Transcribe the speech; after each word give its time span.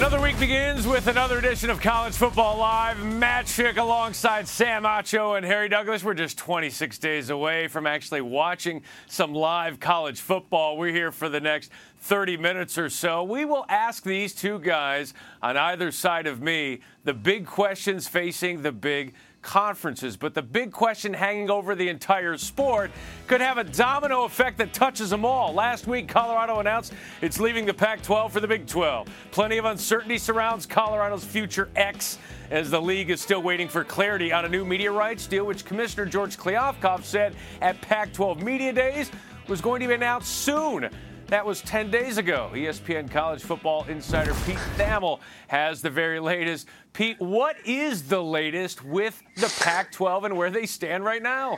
Another 0.00 0.22
week 0.22 0.38
begins 0.40 0.86
with 0.86 1.08
another 1.08 1.36
edition 1.36 1.68
of 1.68 1.78
College 1.78 2.14
Football 2.14 2.56
Live. 2.56 3.04
Matt 3.04 3.44
Schick 3.44 3.76
alongside 3.76 4.48
Sam 4.48 4.84
Acho 4.84 5.36
and 5.36 5.44
Harry 5.44 5.68
Douglas. 5.68 6.02
We're 6.02 6.14
just 6.14 6.38
26 6.38 6.96
days 6.96 7.28
away 7.28 7.68
from 7.68 7.86
actually 7.86 8.22
watching 8.22 8.80
some 9.08 9.34
live 9.34 9.78
college 9.78 10.18
football. 10.18 10.78
We're 10.78 10.94
here 10.94 11.12
for 11.12 11.28
the 11.28 11.38
next 11.38 11.70
30 11.98 12.38
minutes 12.38 12.78
or 12.78 12.88
so. 12.88 13.22
We 13.22 13.44
will 13.44 13.66
ask 13.68 14.02
these 14.02 14.34
two 14.34 14.58
guys 14.58 15.12
on 15.42 15.58
either 15.58 15.92
side 15.92 16.26
of 16.26 16.40
me 16.40 16.80
the 17.04 17.12
big 17.12 17.44
questions 17.44 18.08
facing 18.08 18.62
the 18.62 18.72
big 18.72 19.12
conferences. 19.42 20.16
But 20.16 20.34
the 20.34 20.42
big 20.42 20.72
question 20.72 21.12
hanging 21.12 21.50
over 21.50 21.74
the 21.74 21.88
entire 21.88 22.36
sport 22.36 22.90
could 23.26 23.40
have 23.40 23.58
a 23.58 23.64
domino 23.64 24.24
effect 24.24 24.58
that 24.58 24.72
touches 24.72 25.10
them 25.10 25.24
all. 25.24 25.52
Last 25.52 25.86
week, 25.86 26.08
Colorado 26.08 26.60
announced 26.60 26.92
it's 27.20 27.40
leaving 27.40 27.66
the 27.66 27.74
Pac 27.74 28.02
12 28.02 28.32
for 28.32 28.40
the 28.40 28.48
Big 28.48 28.66
12. 28.66 29.08
Plenty 29.30 29.58
of 29.58 29.64
uncertainty 29.64 30.18
surrounds 30.18 30.66
Colorado's 30.66 31.24
future 31.24 31.68
X 31.76 32.18
as 32.50 32.70
the 32.70 32.80
league 32.80 33.10
is 33.10 33.20
still 33.20 33.42
waiting 33.42 33.68
for 33.68 33.84
clarity 33.84 34.32
on 34.32 34.44
a 34.44 34.48
new 34.48 34.64
media 34.64 34.90
rights 34.90 35.26
deal, 35.26 35.44
which 35.44 35.64
Commissioner 35.64 36.06
George 36.06 36.36
Kliavkoff 36.36 37.04
said 37.04 37.34
at 37.62 37.80
Pac 37.80 38.12
12 38.12 38.42
Media 38.42 38.72
Days 38.72 39.10
was 39.48 39.60
going 39.60 39.80
to 39.80 39.88
be 39.88 39.94
announced 39.94 40.30
soon. 40.44 40.90
That 41.30 41.46
was 41.46 41.60
10 41.62 41.92
days 41.92 42.18
ago. 42.18 42.50
ESPN 42.52 43.08
college 43.08 43.40
football 43.40 43.84
insider 43.84 44.34
Pete 44.44 44.58
Thamel 44.76 45.20
has 45.46 45.80
the 45.80 45.88
very 45.88 46.18
latest. 46.18 46.66
Pete, 46.92 47.20
what 47.20 47.54
is 47.64 48.08
the 48.08 48.20
latest 48.20 48.84
with 48.84 49.22
the 49.36 49.52
Pac 49.60 49.92
12 49.92 50.24
and 50.24 50.36
where 50.36 50.50
they 50.50 50.66
stand 50.66 51.04
right 51.04 51.22
now? 51.22 51.56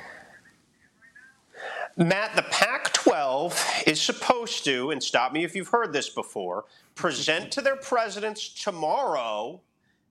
Matt, 1.96 2.36
the 2.36 2.42
Pac 2.42 2.92
12 2.92 3.84
is 3.86 3.98
supposed 3.98 4.62
to, 4.66 4.90
and 4.90 5.02
stop 5.02 5.32
me 5.32 5.42
if 5.42 5.56
you've 5.56 5.68
heard 5.68 5.94
this 5.94 6.10
before, 6.10 6.66
present 6.94 7.50
to 7.52 7.62
their 7.62 7.76
presidents 7.76 8.50
tomorrow 8.50 9.58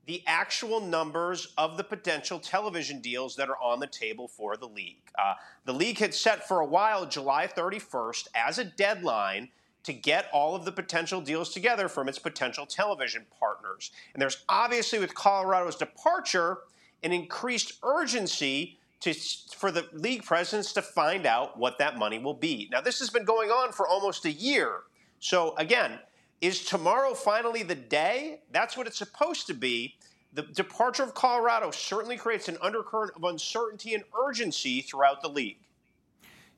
the 0.05 0.23
actual 0.25 0.81
numbers 0.81 1.53
of 1.57 1.77
the 1.77 1.83
potential 1.83 2.39
television 2.39 3.01
deals 3.01 3.35
that 3.35 3.49
are 3.49 3.61
on 3.61 3.79
the 3.79 3.87
table 3.87 4.27
for 4.27 4.57
the 4.57 4.67
league. 4.67 5.11
Uh, 5.17 5.33
the 5.65 5.73
league 5.73 5.99
had 5.99 6.13
set 6.13 6.47
for 6.47 6.59
a 6.59 6.65
while 6.65 7.05
July 7.05 7.47
31st 7.47 8.27
as 8.33 8.57
a 8.57 8.65
deadline 8.65 9.49
to 9.83 9.93
get 9.93 10.27
all 10.31 10.55
of 10.55 10.65
the 10.65 10.71
potential 10.71 11.21
deals 11.21 11.53
together 11.53 11.87
from 11.87 12.07
its 12.07 12.19
potential 12.19 12.65
television 12.65 13.25
partners. 13.39 13.91
And 14.13 14.21
there's 14.21 14.43
obviously, 14.47 14.99
with 14.99 15.15
Colorado's 15.15 15.75
departure, 15.75 16.59
an 17.03 17.11
increased 17.11 17.73
urgency 17.83 18.77
to, 19.01 19.13
for 19.55 19.71
the 19.71 19.87
league 19.93 20.23
presidents 20.23 20.73
to 20.73 20.81
find 20.81 21.25
out 21.25 21.57
what 21.57 21.79
that 21.79 21.97
money 21.97 22.19
will 22.19 22.35
be. 22.35 22.69
Now, 22.71 22.81
this 22.81 22.99
has 22.99 23.09
been 23.09 23.25
going 23.25 23.49
on 23.49 23.71
for 23.71 23.87
almost 23.87 24.25
a 24.25 24.31
year. 24.31 24.81
So, 25.19 25.55
again, 25.57 25.99
is 26.41 26.65
tomorrow 26.65 27.13
finally 27.13 27.63
the 27.63 27.75
day? 27.75 28.41
That's 28.51 28.75
what 28.75 28.87
it's 28.87 28.97
supposed 28.97 29.47
to 29.47 29.53
be. 29.53 29.95
The 30.33 30.41
departure 30.43 31.03
of 31.03 31.13
Colorado 31.13 31.71
certainly 31.71 32.17
creates 32.17 32.47
an 32.47 32.57
undercurrent 32.61 33.13
of 33.15 33.23
uncertainty 33.23 33.93
and 33.93 34.03
urgency 34.19 34.81
throughout 34.81 35.21
the 35.21 35.29
league. 35.29 35.57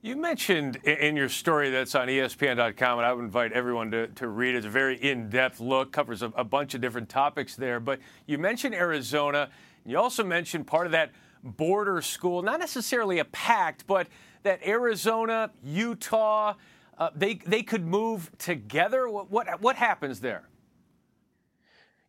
You 0.01 0.17
mentioned 0.17 0.75
in 0.83 1.15
your 1.15 1.29
story 1.29 1.69
that's 1.69 1.95
on 1.95 2.07
ESPN.com, 2.07 2.99
and 2.99 3.05
I 3.05 3.13
would 3.13 3.23
invite 3.23 3.53
everyone 3.53 3.89
to, 3.91 4.07
to 4.07 4.27
read 4.27 4.53
it. 4.53 4.57
It's 4.57 4.67
a 4.67 4.69
very 4.69 4.97
in 4.97 5.29
depth 5.29 5.59
look, 5.61 5.93
covers 5.93 6.21
a, 6.21 6.27
a, 6.35 6.43
bunch 6.43 6.75
of 6.75 6.81
different 6.81 7.07
topics 7.07 7.55
there. 7.55 7.79
But 7.79 7.99
you 8.25 8.37
mentioned 8.37 8.75
Arizona. 8.75 9.49
and 9.83 9.91
You 9.91 9.97
also 9.97 10.23
mentioned 10.23 10.67
part 10.67 10.87
of 10.87 10.91
that 10.91 11.11
border 11.41 12.01
school, 12.01 12.41
not 12.41 12.59
necessarily 12.59 13.19
a 13.19 13.25
pact, 13.25 13.87
but 13.87 14.07
that 14.43 14.65
Arizona, 14.67 15.51
Utah, 15.63 16.55
uh, 16.97 17.09
they, 17.15 17.35
they 17.35 17.63
could 17.63 17.85
move 17.85 18.31
together? 18.37 19.07
What, 19.07 19.31
what, 19.31 19.61
what 19.61 19.75
happens 19.75 20.19
there? 20.19 20.43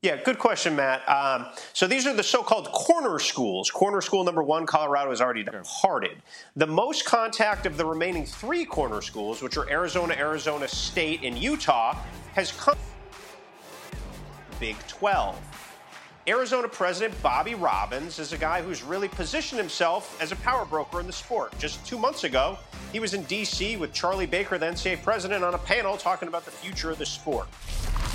Yeah, 0.04 0.22
good 0.22 0.38
question, 0.38 0.76
Matt. 0.76 1.08
Um, 1.08 1.46
so 1.72 1.86
these 1.86 2.06
are 2.06 2.12
the 2.12 2.22
so-called 2.22 2.70
corner 2.72 3.18
schools. 3.18 3.70
Corner 3.70 4.02
school 4.02 4.22
number 4.22 4.42
one, 4.42 4.66
Colorado 4.66 5.08
has 5.08 5.22
already 5.22 5.44
departed. 5.44 6.20
The 6.56 6.66
most 6.66 7.06
contact 7.06 7.64
of 7.64 7.78
the 7.78 7.86
remaining 7.86 8.26
three 8.26 8.66
corner 8.66 9.00
schools, 9.00 9.40
which 9.40 9.56
are 9.56 9.66
Arizona, 9.70 10.12
Arizona 10.12 10.68
State, 10.68 11.20
and 11.22 11.38
Utah, 11.38 11.98
has 12.34 12.52
come 12.52 12.76
Big 14.60 14.76
12. 14.88 15.63
Arizona 16.26 16.66
President 16.66 17.20
Bobby 17.22 17.54
Robbins 17.54 18.18
is 18.18 18.32
a 18.32 18.38
guy 18.38 18.62
who's 18.62 18.82
really 18.82 19.08
positioned 19.08 19.58
himself 19.58 20.18
as 20.22 20.32
a 20.32 20.36
power 20.36 20.64
broker 20.64 20.98
in 20.98 21.06
the 21.06 21.12
sport. 21.12 21.52
Just 21.58 21.84
two 21.84 21.98
months 21.98 22.24
ago, 22.24 22.58
he 22.92 22.98
was 22.98 23.12
in 23.12 23.24
D.C. 23.24 23.76
with 23.76 23.92
Charlie 23.92 24.24
Baker, 24.24 24.56
the 24.56 24.64
NCAA 24.64 25.02
president, 25.02 25.44
on 25.44 25.52
a 25.52 25.58
panel 25.58 25.98
talking 25.98 26.26
about 26.26 26.46
the 26.46 26.50
future 26.50 26.90
of 26.90 26.96
the 26.96 27.04
sport. 27.04 27.46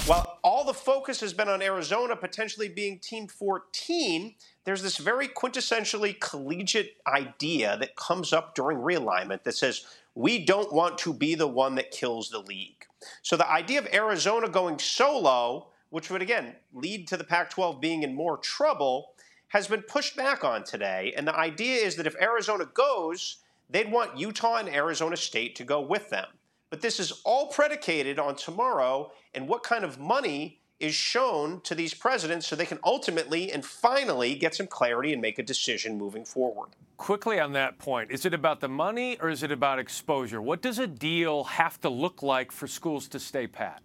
While 0.07 0.39
all 0.43 0.65
the 0.65 0.73
focus 0.73 1.19
has 1.19 1.33
been 1.33 1.49
on 1.49 1.61
Arizona 1.61 2.15
potentially 2.15 2.67
being 2.67 2.97
Team 2.97 3.27
14, 3.27 4.33
there's 4.63 4.81
this 4.81 4.97
very 4.97 5.27
quintessentially 5.27 6.19
collegiate 6.19 6.97
idea 7.05 7.77
that 7.77 7.95
comes 7.95 8.33
up 8.33 8.55
during 8.55 8.79
realignment 8.79 9.43
that 9.43 9.55
says, 9.55 9.85
we 10.15 10.43
don't 10.43 10.73
want 10.73 10.97
to 10.99 11.13
be 11.13 11.35
the 11.35 11.47
one 11.47 11.75
that 11.75 11.91
kills 11.91 12.31
the 12.31 12.39
league. 12.39 12.85
So 13.21 13.37
the 13.37 13.47
idea 13.47 13.77
of 13.77 13.87
Arizona 13.93 14.49
going 14.49 14.79
solo 14.79 15.67
which 15.89 16.09
would 16.09 16.21
again 16.21 16.55
lead 16.73 17.07
to 17.07 17.17
the 17.17 17.23
Pac 17.23 17.49
12 17.49 17.81
being 17.81 18.03
in 18.03 18.15
more 18.15 18.37
trouble, 18.37 19.13
has 19.49 19.67
been 19.67 19.81
pushed 19.81 20.15
back 20.15 20.43
on 20.43 20.63
today. 20.63 21.13
And 21.17 21.27
the 21.27 21.35
idea 21.35 21.77
is 21.77 21.95
that 21.95 22.07
if 22.07 22.15
Arizona 22.21 22.65
goes, 22.73 23.37
they'd 23.69 23.91
want 23.91 24.17
Utah 24.17 24.57
and 24.57 24.69
Arizona 24.69 25.17
State 25.17 25.55
to 25.55 25.63
go 25.63 25.81
with 25.81 26.09
them. 26.09 26.27
But 26.69 26.81
this 26.81 26.99
is 26.99 27.21
all 27.25 27.47
predicated 27.47 28.19
on 28.19 28.35
tomorrow 28.35 29.11
and 29.33 29.47
what 29.47 29.63
kind 29.63 29.83
of 29.83 29.99
money 29.99 30.59
is 30.79 30.95
shown 30.95 31.59
to 31.61 31.75
these 31.75 31.93
presidents 31.93 32.47
so 32.47 32.55
they 32.55 32.65
can 32.65 32.79
ultimately 32.83 33.51
and 33.51 33.65
finally 33.65 34.35
get 34.35 34.55
some 34.55 34.67
clarity 34.67 35.11
and 35.11 35.21
make 35.21 35.37
a 35.37 35.43
decision 35.43 35.97
moving 35.97 36.23
forward. 36.23 36.69
Quickly 36.97 37.39
on 37.39 37.53
that 37.53 37.77
point, 37.79 38.11
is 38.11 38.25
it 38.25 38.33
about 38.33 38.59
the 38.59 38.69
money 38.69 39.17
or 39.19 39.29
is 39.29 39.43
it 39.43 39.51
about 39.51 39.79
exposure? 39.79 40.41
What 40.41 40.61
does 40.61 40.79
a 40.79 40.87
deal 40.87 41.45
have 41.45 41.79
to 41.81 41.89
look 41.89 42.23
like 42.23 42.51
for 42.51 42.67
schools 42.67 43.07
to 43.09 43.19
stay 43.19 43.47
pat? 43.47 43.81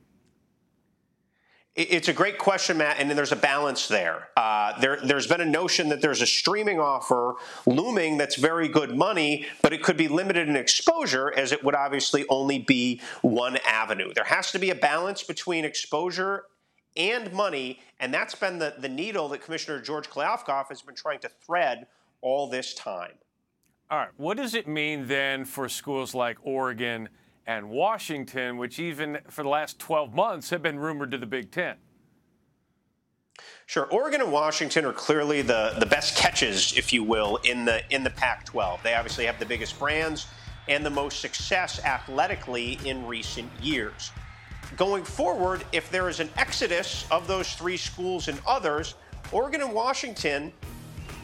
It's 1.76 2.06
a 2.06 2.12
great 2.12 2.38
question, 2.38 2.78
Matt, 2.78 3.00
and 3.00 3.10
then 3.10 3.16
there's 3.16 3.32
a 3.32 3.36
balance 3.36 3.88
there. 3.88 4.28
Uh, 4.36 4.78
there. 4.78 5.00
There's 5.02 5.26
been 5.26 5.40
a 5.40 5.44
notion 5.44 5.88
that 5.88 6.00
there's 6.00 6.22
a 6.22 6.26
streaming 6.26 6.78
offer 6.78 7.34
looming 7.66 8.16
that's 8.16 8.36
very 8.36 8.68
good 8.68 8.96
money, 8.96 9.46
but 9.60 9.72
it 9.72 9.82
could 9.82 9.96
be 9.96 10.06
limited 10.06 10.48
in 10.48 10.54
exposure 10.54 11.36
as 11.36 11.50
it 11.50 11.64
would 11.64 11.74
obviously 11.74 12.24
only 12.28 12.60
be 12.60 13.00
one 13.22 13.56
avenue. 13.66 14.12
There 14.14 14.22
has 14.22 14.52
to 14.52 14.60
be 14.60 14.70
a 14.70 14.74
balance 14.76 15.24
between 15.24 15.64
exposure 15.64 16.44
and 16.96 17.32
money, 17.32 17.80
and 17.98 18.14
that's 18.14 18.36
been 18.36 18.60
the, 18.60 18.74
the 18.78 18.88
needle 18.88 19.28
that 19.30 19.42
Commissioner 19.42 19.80
George 19.80 20.08
Kliavkoff 20.08 20.68
has 20.68 20.80
been 20.80 20.94
trying 20.94 21.18
to 21.20 21.28
thread 21.28 21.88
all 22.20 22.48
this 22.48 22.72
time. 22.74 23.14
All 23.90 23.98
right, 23.98 24.10
what 24.16 24.36
does 24.36 24.54
it 24.54 24.68
mean 24.68 25.08
then 25.08 25.44
for 25.44 25.68
schools 25.68 26.14
like 26.14 26.38
Oregon– 26.44 27.08
and 27.46 27.68
Washington, 27.68 28.56
which 28.56 28.78
even 28.78 29.18
for 29.28 29.42
the 29.42 29.48
last 29.48 29.78
12 29.78 30.14
months 30.14 30.50
have 30.50 30.62
been 30.62 30.78
rumored 30.78 31.10
to 31.10 31.18
the 31.18 31.26
Big 31.26 31.50
Ten. 31.50 31.76
Sure, 33.66 33.86
Oregon 33.86 34.20
and 34.20 34.30
Washington 34.30 34.84
are 34.84 34.92
clearly 34.92 35.42
the, 35.42 35.74
the 35.78 35.86
best 35.86 36.16
catches, 36.16 36.76
if 36.76 36.92
you 36.92 37.02
will, 37.02 37.36
in 37.44 37.64
the 37.64 37.82
in 37.92 38.04
the 38.04 38.10
Pac-12. 38.10 38.82
They 38.82 38.94
obviously 38.94 39.24
have 39.26 39.38
the 39.38 39.46
biggest 39.46 39.78
brands 39.78 40.26
and 40.68 40.84
the 40.84 40.90
most 40.90 41.20
success 41.20 41.82
athletically 41.84 42.78
in 42.84 43.06
recent 43.06 43.50
years. 43.62 44.12
Going 44.76 45.04
forward, 45.04 45.64
if 45.72 45.90
there 45.90 46.08
is 46.08 46.20
an 46.20 46.30
exodus 46.36 47.06
of 47.10 47.26
those 47.26 47.52
three 47.54 47.76
schools 47.76 48.28
and 48.28 48.40
others, 48.46 48.94
Oregon 49.32 49.62
and 49.62 49.72
Washington 49.72 50.52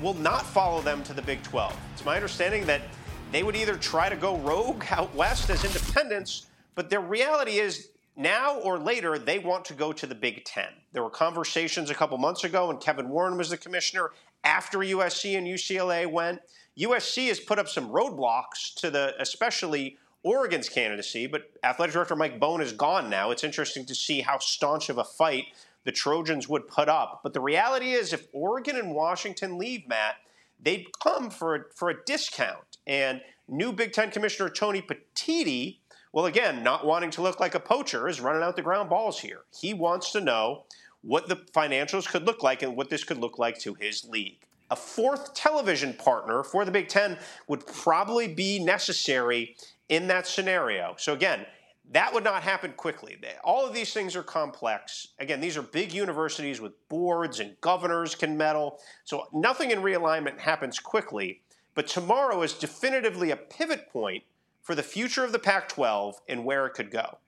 will 0.00 0.14
not 0.14 0.46
follow 0.46 0.80
them 0.80 1.02
to 1.04 1.12
the 1.12 1.22
Big 1.22 1.42
12. 1.42 1.76
It's 1.92 2.04
my 2.04 2.16
understanding 2.16 2.64
that 2.66 2.82
they 3.30 3.42
would 3.42 3.56
either 3.56 3.76
try 3.76 4.08
to 4.08 4.16
go 4.16 4.36
rogue 4.38 4.84
out 4.90 5.14
west 5.14 5.50
as 5.50 5.64
independents, 5.64 6.46
but 6.74 6.90
the 6.90 6.98
reality 6.98 7.58
is 7.58 7.90
now 8.16 8.58
or 8.60 8.78
later 8.78 9.18
they 9.18 9.38
want 9.38 9.64
to 9.66 9.74
go 9.74 9.92
to 9.92 10.06
the 10.06 10.14
Big 10.14 10.44
Ten. 10.44 10.68
There 10.92 11.02
were 11.02 11.10
conversations 11.10 11.90
a 11.90 11.94
couple 11.94 12.18
months 12.18 12.44
ago 12.44 12.68
when 12.68 12.78
Kevin 12.78 13.08
Warren 13.08 13.36
was 13.36 13.50
the 13.50 13.56
commissioner 13.56 14.10
after 14.44 14.78
USC 14.78 15.36
and 15.36 15.46
UCLA 15.46 16.10
went. 16.10 16.40
USC 16.78 17.28
has 17.28 17.40
put 17.40 17.58
up 17.58 17.68
some 17.68 17.90
roadblocks 17.90 18.74
to 18.76 18.90
the 18.90 19.14
especially 19.18 19.96
Oregon's 20.22 20.68
candidacy, 20.68 21.26
but 21.26 21.50
athletic 21.64 21.94
director 21.94 22.16
Mike 22.16 22.38
Bohn 22.38 22.60
is 22.60 22.72
gone 22.72 23.08
now. 23.08 23.30
It's 23.30 23.44
interesting 23.44 23.86
to 23.86 23.94
see 23.94 24.20
how 24.20 24.38
staunch 24.38 24.88
of 24.88 24.98
a 24.98 25.04
fight 25.04 25.46
the 25.84 25.92
Trojans 25.92 26.48
would 26.48 26.68
put 26.68 26.88
up. 26.88 27.20
But 27.22 27.32
the 27.32 27.40
reality 27.40 27.92
is, 27.92 28.12
if 28.12 28.26
Oregon 28.32 28.76
and 28.76 28.94
Washington 28.94 29.56
leave, 29.56 29.88
Matt, 29.88 30.16
they'd 30.62 30.86
come 31.02 31.30
for 31.30 31.54
a, 31.54 31.60
for 31.74 31.90
a 31.90 32.04
discount. 32.04 32.78
And 32.86 33.20
new 33.48 33.72
Big 33.72 33.92
Ten 33.92 34.10
Commissioner 34.10 34.50
Tony 34.50 34.82
Petitti, 34.82 35.78
well, 36.12 36.26
again, 36.26 36.62
not 36.62 36.86
wanting 36.86 37.10
to 37.12 37.22
look 37.22 37.40
like 37.40 37.54
a 37.54 37.60
poacher, 37.60 38.08
is 38.08 38.20
running 38.20 38.42
out 38.42 38.56
the 38.56 38.62
ground 38.62 38.90
balls 38.90 39.20
here. 39.20 39.42
He 39.58 39.74
wants 39.74 40.12
to 40.12 40.20
know 40.20 40.64
what 41.02 41.28
the 41.28 41.36
financials 41.36 42.06
could 42.06 42.26
look 42.26 42.42
like 42.42 42.62
and 42.62 42.76
what 42.76 42.90
this 42.90 43.04
could 43.04 43.18
look 43.18 43.38
like 43.38 43.58
to 43.60 43.74
his 43.74 44.04
league. 44.04 44.46
A 44.70 44.76
fourth 44.76 45.34
television 45.34 45.94
partner 45.94 46.42
for 46.42 46.64
the 46.64 46.70
Big 46.70 46.88
Ten 46.88 47.18
would 47.48 47.66
probably 47.66 48.28
be 48.28 48.58
necessary 48.62 49.56
in 49.88 50.06
that 50.08 50.26
scenario. 50.26 50.94
So, 50.98 51.12
again, 51.12 51.46
That 51.92 52.14
would 52.14 52.22
not 52.22 52.44
happen 52.44 52.72
quickly. 52.76 53.18
All 53.42 53.66
of 53.66 53.74
these 53.74 53.92
things 53.92 54.14
are 54.14 54.22
complex. 54.22 55.08
Again, 55.18 55.40
these 55.40 55.56
are 55.56 55.62
big 55.62 55.92
universities 55.92 56.60
with 56.60 56.72
boards 56.88 57.40
and 57.40 57.60
governors 57.60 58.14
can 58.14 58.36
meddle. 58.36 58.78
So 59.04 59.26
nothing 59.32 59.72
in 59.72 59.80
realignment 59.80 60.38
happens 60.38 60.78
quickly. 60.78 61.42
But 61.74 61.88
tomorrow 61.88 62.42
is 62.42 62.54
definitively 62.54 63.32
a 63.32 63.36
pivot 63.36 63.88
point 63.88 64.22
for 64.62 64.76
the 64.76 64.82
future 64.82 65.24
of 65.24 65.32
the 65.32 65.38
Pac 65.38 65.68
12 65.68 66.20
and 66.28 66.44
where 66.44 66.66
it 66.66 66.74
could 66.74 66.92
go. 66.92 67.18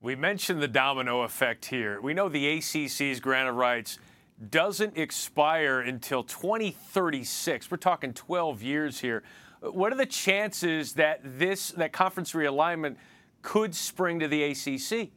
We 0.00 0.14
mentioned 0.14 0.62
the 0.62 0.68
domino 0.68 1.22
effect 1.22 1.66
here. 1.66 2.00
We 2.00 2.14
know 2.14 2.28
the 2.28 2.58
ACC's 2.58 3.20
grant 3.20 3.48
of 3.48 3.56
rights 3.56 3.98
doesn't 4.50 4.96
expire 4.96 5.80
until 5.80 6.22
2036. 6.22 7.70
We're 7.70 7.76
talking 7.76 8.12
12 8.12 8.62
years 8.62 9.00
here. 9.00 9.22
What 9.60 9.92
are 9.92 9.96
the 9.96 10.06
chances 10.06 10.94
that 10.94 11.20
this 11.22 11.70
that 11.72 11.92
conference 11.92 12.32
realignment 12.32 12.96
could 13.42 13.74
spring 13.74 14.20
to 14.20 14.28
the 14.28 14.42
ACC? 14.44 15.10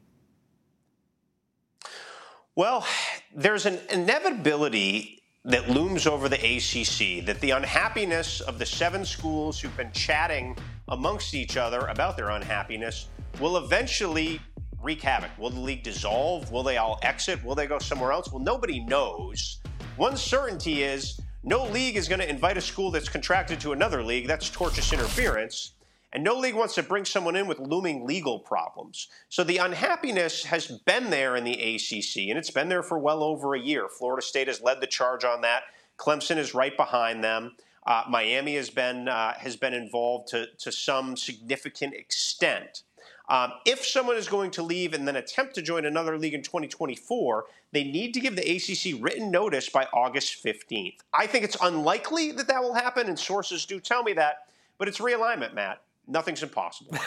Well, 2.56 2.86
there's 3.34 3.66
an 3.66 3.80
inevitability 3.90 5.22
that 5.44 5.70
looms 5.70 6.08
over 6.08 6.28
the 6.28 6.38
ACC 6.38 7.26
that 7.26 7.40
the 7.40 7.52
unhappiness 7.52 8.42
of 8.42 8.58
the 8.58 8.66
seven 8.66 9.06
schools 9.06 9.60
who've 9.60 9.76
been 9.78 9.92
chatting 9.92 10.58
amongst 10.88 11.36
each 11.36 11.56
other 11.56 11.80
about 11.88 12.18
their 12.18 12.30
unhappiness 12.30 13.10
will 13.40 13.58
eventually 13.58 14.40
wreak 14.82 15.02
havoc. 15.02 15.30
Will 15.38 15.52
the 15.52 15.60
league 15.60 15.84
dissolve? 15.84 16.52
Will 16.52 16.64
they 16.64 16.78
all 16.78 16.98
exit? 17.04 17.44
Will 17.44 17.56
they 17.56 17.68
go 17.68 17.78
somewhere 17.78 18.12
else? 18.12 18.32
Well, 18.32 18.42
nobody 18.42 18.80
knows. 18.80 19.60
One 19.98 20.18
certainty 20.18 20.84
is 20.84 21.20
no 21.44 21.64
league 21.66 21.96
is 21.96 22.08
going 22.08 22.20
to 22.22 22.30
invite 22.30 22.58
a 22.58 22.62
school 22.62 22.90
that's 22.90 23.08
contracted 23.08 23.60
to 23.62 23.72
another 23.72 24.04
league. 24.04 24.28
That's 24.28 24.50
tortious 24.50 24.94
interference. 24.94 25.75
And 26.16 26.24
no 26.24 26.38
league 26.38 26.56
wants 26.56 26.76
to 26.76 26.84
bring 26.84 27.04
someone 27.04 27.36
in 27.36 27.46
with 27.46 27.60
looming 27.60 28.08
legal 28.08 28.40
problems. 28.40 29.10
So 29.28 29.44
the 29.44 29.58
unhappiness 29.58 30.46
has 30.46 30.68
been 30.68 31.10
there 31.10 31.36
in 31.36 31.44
the 31.44 31.52
ACC, 31.52 32.30
and 32.30 32.40
it's 32.40 32.50
been 32.50 32.70
there 32.70 32.84
for 32.84 32.98
well 32.98 33.22
over 33.22 33.54
a 33.54 33.60
year. 33.60 33.90
Florida 33.90 34.26
State 34.26 34.48
has 34.48 34.62
led 34.62 34.80
the 34.80 34.88
charge 34.88 35.26
on 35.26 35.42
that. 35.42 35.64
Clemson 35.98 36.38
is 36.38 36.54
right 36.54 36.76
behind 36.78 37.22
them. 37.22 37.58
Uh, 37.86 38.04
Miami 38.10 38.56
has 38.56 38.70
been 38.70 39.10
uh, 39.10 39.34
has 39.34 39.58
been 39.58 39.74
involved 39.74 40.30
to 40.30 40.48
to 40.60 40.72
some 40.72 41.18
significant 41.18 41.94
extent. 41.94 42.84
Um, 43.28 43.52
if 43.66 43.86
someone 43.86 44.16
is 44.16 44.30
going 44.30 44.52
to 44.52 44.64
leave 44.64 44.94
and 44.94 45.06
then 45.06 45.18
attempt 45.18 45.56
to 45.56 45.62
join 45.62 45.84
another 45.84 46.18
league 46.18 46.34
in 46.34 46.44
2024, 46.44 47.44
they 47.74 47.84
need 47.84 48.14
to 48.14 48.22
give 48.22 48.38
the 48.38 48.56
ACC 48.56 49.04
written 49.04 49.32
notice 49.32 49.68
by 49.68 49.86
August 49.94 50.42
15th. 50.42 51.00
I 51.14 51.28
think 51.28 51.44
it's 51.44 51.58
unlikely 51.62 52.32
that 52.34 52.48
that 52.48 52.64
will 52.64 52.74
happen, 52.74 53.10
and 53.10 53.20
sources 53.20 53.66
do 53.66 53.82
tell 53.82 54.04
me 54.04 54.14
that, 54.14 54.48
but 54.78 54.88
it's 54.88 55.00
realignment, 55.00 55.54
Matt. 55.54 55.82
Nothing's 56.08 56.44
impossible. 56.44 56.98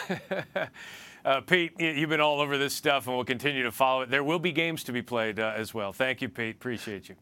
uh, 1.25 1.41
Pete, 1.41 1.73
you've 1.79 2.09
been 2.09 2.21
all 2.21 2.41
over 2.41 2.57
this 2.57 2.73
stuff, 2.73 3.07
and 3.07 3.15
we'll 3.15 3.25
continue 3.25 3.63
to 3.63 3.71
follow 3.71 4.01
it. 4.01 4.09
There 4.09 4.23
will 4.23 4.39
be 4.39 4.51
games 4.51 4.83
to 4.85 4.91
be 4.91 5.01
played 5.01 5.39
uh, 5.39 5.53
as 5.55 5.73
well. 5.73 5.93
Thank 5.93 6.21
you, 6.21 6.29
Pete. 6.29 6.55
Appreciate 6.55 7.09
you. 7.09 7.15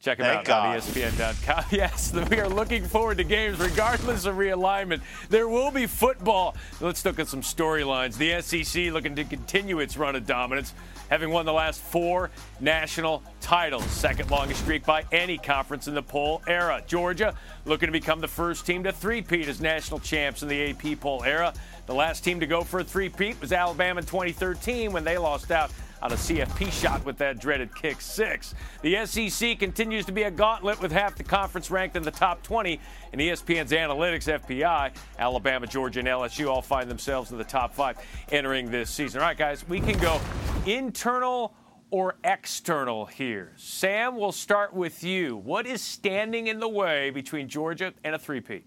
Check 0.00 0.16
them 0.16 0.26
Thank 0.26 0.38
out 0.40 0.44
God. 0.46 0.66
on 0.66 0.80
ESPN.com. 0.80 1.64
Yes, 1.70 2.14
we 2.30 2.40
are 2.40 2.48
looking 2.48 2.84
forward 2.84 3.18
to 3.18 3.24
games 3.24 3.58
regardless 3.58 4.24
of 4.24 4.36
realignment. 4.36 5.02
There 5.28 5.46
will 5.46 5.70
be 5.70 5.86
football. 5.86 6.56
Let's 6.80 7.04
look 7.04 7.18
at 7.18 7.28
some 7.28 7.42
storylines. 7.42 8.16
The 8.16 8.40
SEC 8.40 8.92
looking 8.92 9.14
to 9.16 9.24
continue 9.24 9.78
its 9.80 9.98
run 9.98 10.16
of 10.16 10.26
dominance, 10.26 10.72
having 11.10 11.30
won 11.30 11.44
the 11.44 11.52
last 11.52 11.82
four 11.82 12.30
national 12.60 13.22
titles, 13.42 13.84
second 13.84 14.30
longest 14.30 14.62
streak 14.62 14.86
by 14.86 15.04
any 15.12 15.36
conference 15.36 15.86
in 15.86 15.94
the 15.94 16.02
poll 16.02 16.40
era. 16.46 16.82
Georgia 16.86 17.34
looking 17.66 17.86
to 17.88 17.92
become 17.92 18.20
the 18.20 18.28
first 18.28 18.64
team 18.64 18.82
to 18.84 18.92
three-peat 18.92 19.48
as 19.48 19.60
national 19.60 20.00
champs 20.00 20.42
in 20.42 20.48
the 20.48 20.70
AP 20.70 20.98
poll 20.98 21.22
era. 21.24 21.52
The 21.84 21.94
last 21.94 22.24
team 22.24 22.40
to 22.40 22.46
go 22.46 22.62
for 22.62 22.80
a 22.80 22.84
three-peat 22.84 23.38
was 23.40 23.52
Alabama 23.52 24.00
in 24.00 24.06
2013 24.06 24.92
when 24.92 25.04
they 25.04 25.18
lost 25.18 25.50
out 25.50 25.70
on 26.02 26.12
a 26.12 26.16
CFP 26.16 26.72
shot 26.72 27.04
with 27.04 27.18
that 27.18 27.38
dreaded 27.38 27.74
kick 27.74 28.00
six. 28.00 28.54
The 28.82 29.04
SEC 29.06 29.58
continues 29.58 30.04
to 30.06 30.12
be 30.12 30.22
a 30.22 30.30
gauntlet 30.30 30.80
with 30.80 30.92
half 30.92 31.16
the 31.16 31.24
conference 31.24 31.70
ranked 31.70 31.96
in 31.96 32.02
the 32.02 32.10
top 32.10 32.42
20 32.42 32.80
in 33.12 33.18
ESPN's 33.18 33.72
analytics 33.72 34.40
FPI. 34.40 34.92
Alabama, 35.18 35.66
Georgia, 35.66 36.00
and 36.00 36.08
LSU 36.08 36.48
all 36.48 36.62
find 36.62 36.90
themselves 36.90 37.30
in 37.30 37.38
the 37.38 37.44
top 37.44 37.74
five 37.74 37.98
entering 38.30 38.70
this 38.70 38.90
season. 38.90 39.20
All 39.20 39.26
right, 39.26 39.36
guys, 39.36 39.66
we 39.68 39.80
can 39.80 39.98
go 39.98 40.20
internal 40.66 41.54
or 41.90 42.16
external 42.24 43.06
here. 43.06 43.52
Sam, 43.56 44.16
we'll 44.16 44.32
start 44.32 44.72
with 44.72 45.02
you. 45.02 45.36
What 45.36 45.66
is 45.66 45.82
standing 45.82 46.46
in 46.46 46.60
the 46.60 46.68
way 46.68 47.10
between 47.10 47.48
Georgia 47.48 47.92
and 48.04 48.14
a 48.14 48.18
three-peat? 48.18 48.64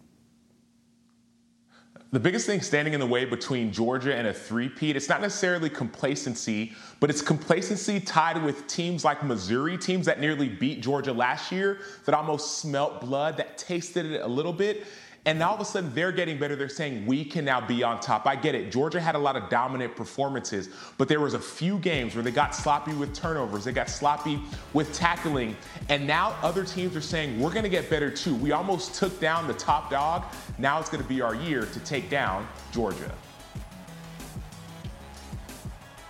The 2.13 2.19
biggest 2.19 2.45
thing 2.45 2.61
standing 2.61 2.93
in 2.93 2.99
the 2.99 3.07
way 3.07 3.25
between 3.25 3.71
Georgia 3.71 4.13
and 4.15 4.27
a 4.27 4.33
three-peat, 4.33 4.95
it's 4.95 5.09
not 5.09 5.19
necessarily 5.19 5.67
complacency, 5.67 6.73
but 6.99 7.09
it's 7.09 7.23
complacency 7.23 7.99
tied 7.99 8.43
with 8.43 8.67
teams 8.67 9.03
like 9.03 9.23
Missouri, 9.23 9.79
teams 9.79 10.05
that 10.05 10.19
nearly 10.19 10.47
beat 10.47 10.83
Georgia 10.83 11.11
last 11.11 11.51
year, 11.51 11.79
that 12.05 12.13
almost 12.13 12.59
smelt 12.59 13.01
blood, 13.01 13.35
that 13.37 13.57
tasted 13.57 14.05
it 14.05 14.21
a 14.21 14.27
little 14.27 14.53
bit. 14.53 14.85
And 15.25 15.39
now 15.39 15.49
all 15.49 15.55
of 15.55 15.61
a 15.61 15.65
sudden 15.65 15.93
they're 15.93 16.11
getting 16.11 16.37
better. 16.37 16.55
They're 16.55 16.67
saying 16.67 17.05
we 17.05 17.23
can 17.23 17.45
now 17.45 17.65
be 17.65 17.81
on 17.81 18.01
top. 18.01 18.27
I 18.27 18.35
get 18.35 18.55
it. 18.55 18.71
Georgia 18.71 18.99
had 18.99 19.15
a 19.15 19.19
lot 19.19 19.37
of 19.37 19.49
dominant 19.49 19.95
performances, 19.95 20.69
but 20.97 21.07
there 21.07 21.21
was 21.21 21.33
a 21.33 21.39
few 21.39 21.77
games 21.77 22.13
where 22.13 22.23
they 22.23 22.31
got 22.31 22.53
sloppy 22.53 22.93
with 22.93 23.13
turnovers. 23.13 23.63
They 23.63 23.71
got 23.71 23.89
sloppy 23.89 24.41
with 24.73 24.93
tackling. 24.93 25.55
And 25.87 26.05
now 26.05 26.35
other 26.41 26.65
teams 26.65 26.95
are 26.97 27.01
saying 27.01 27.39
we're 27.39 27.51
going 27.53 27.63
to 27.63 27.69
get 27.69 27.89
better 27.89 28.11
too. 28.11 28.35
We 28.35 28.51
almost 28.51 28.95
took 28.95 29.17
down 29.21 29.47
the 29.47 29.53
top 29.53 29.89
dog. 29.89 30.25
Now 30.57 30.79
it's 30.79 30.89
going 30.89 31.01
to 31.01 31.09
be 31.09 31.21
our 31.21 31.35
year 31.35 31.65
to 31.65 31.79
take 31.79 32.09
down 32.09 32.45
Georgia. 32.73 33.11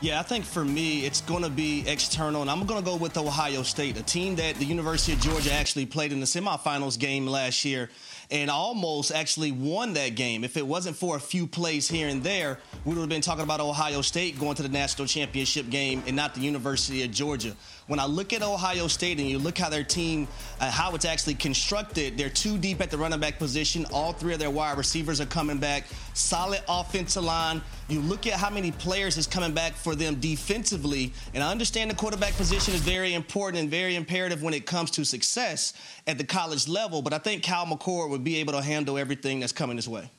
Yeah, 0.01 0.19
I 0.19 0.23
think 0.23 0.43
for 0.43 0.65
me, 0.65 1.05
it's 1.05 1.21
going 1.21 1.43
to 1.43 1.49
be 1.49 1.87
external, 1.87 2.41
and 2.41 2.51
I'm 2.51 2.65
going 2.65 2.83
to 2.83 2.85
go 2.85 2.97
with 2.97 3.17
Ohio 3.17 3.63
State, 3.63 3.97
a 3.97 4.03
team 4.03 4.35
that 4.35 4.55
the 4.55 4.65
University 4.65 5.13
of 5.13 5.21
Georgia 5.21 5.53
actually 5.53 5.85
played 5.85 6.11
in 6.11 6.19
the 6.19 6.25
semifinals 6.25 6.99
game 6.99 7.25
last 7.25 7.63
year 7.63 7.89
and 8.33 8.49
almost 8.49 9.11
actually 9.11 9.51
won 9.51 9.93
that 9.93 10.15
game. 10.15 10.43
If 10.43 10.57
it 10.57 10.65
wasn't 10.65 10.97
for 10.97 11.15
a 11.15 11.19
few 11.19 11.45
plays 11.45 11.87
here 11.87 12.07
and 12.07 12.23
there, 12.23 12.57
we 12.83 12.95
would 12.95 12.99
have 12.99 13.09
been 13.09 13.21
talking 13.21 13.43
about 13.43 13.59
Ohio 13.59 14.01
State 14.01 14.39
going 14.39 14.55
to 14.55 14.63
the 14.63 14.69
national 14.69 15.07
championship 15.07 15.69
game 15.69 16.01
and 16.07 16.15
not 16.15 16.33
the 16.33 16.41
University 16.41 17.03
of 17.03 17.11
Georgia. 17.11 17.55
When 17.85 17.99
I 17.99 18.05
look 18.05 18.33
at 18.33 18.41
Ohio 18.41 18.87
State 18.87 19.19
and 19.19 19.27
you 19.27 19.37
look 19.37 19.57
how 19.57 19.69
their 19.69 19.83
team, 19.83 20.27
uh, 20.59 20.71
how 20.71 20.95
it's 20.95 21.05
actually 21.05 21.35
constructed, 21.35 22.17
they're 22.17 22.29
too 22.29 22.57
deep 22.57 22.81
at 22.81 22.89
the 22.89 22.97
running 22.97 23.19
back 23.19 23.37
position. 23.37 23.85
All 23.93 24.13
three 24.13 24.33
of 24.33 24.39
their 24.39 24.49
wide 24.49 24.77
receivers 24.77 25.21
are 25.21 25.27
coming 25.27 25.59
back. 25.59 25.83
Solid 26.13 26.61
offensive 26.67 27.23
line. 27.23 27.61
You 27.89 27.99
look 27.99 28.25
at 28.25 28.33
how 28.33 28.49
many 28.49 28.71
players 28.71 29.17
is 29.17 29.27
coming 29.27 29.53
back 29.53 29.73
for 29.73 29.93
them 29.93 30.15
defensively, 30.15 31.11
and 31.33 31.43
I 31.43 31.51
understand 31.51 31.91
the 31.91 31.95
quarterback 31.95 32.33
position 32.37 32.73
is 32.73 32.79
very 32.79 33.13
important 33.13 33.61
and 33.61 33.69
very 33.69 33.97
imperative 33.97 34.41
when 34.41 34.53
it 34.53 34.65
comes 34.65 34.89
to 34.91 35.03
success 35.03 35.73
at 36.07 36.17
the 36.17 36.23
college 36.23 36.69
level. 36.69 37.01
But 37.01 37.13
I 37.13 37.17
think 37.17 37.43
Cal 37.43 37.65
McCord 37.65 38.09
would 38.09 38.22
be 38.23 38.37
able 38.37 38.53
to 38.53 38.61
handle 38.61 38.97
everything 38.97 39.39
that's 39.39 39.51
coming 39.51 39.77
his 39.77 39.87
way. 39.87 40.09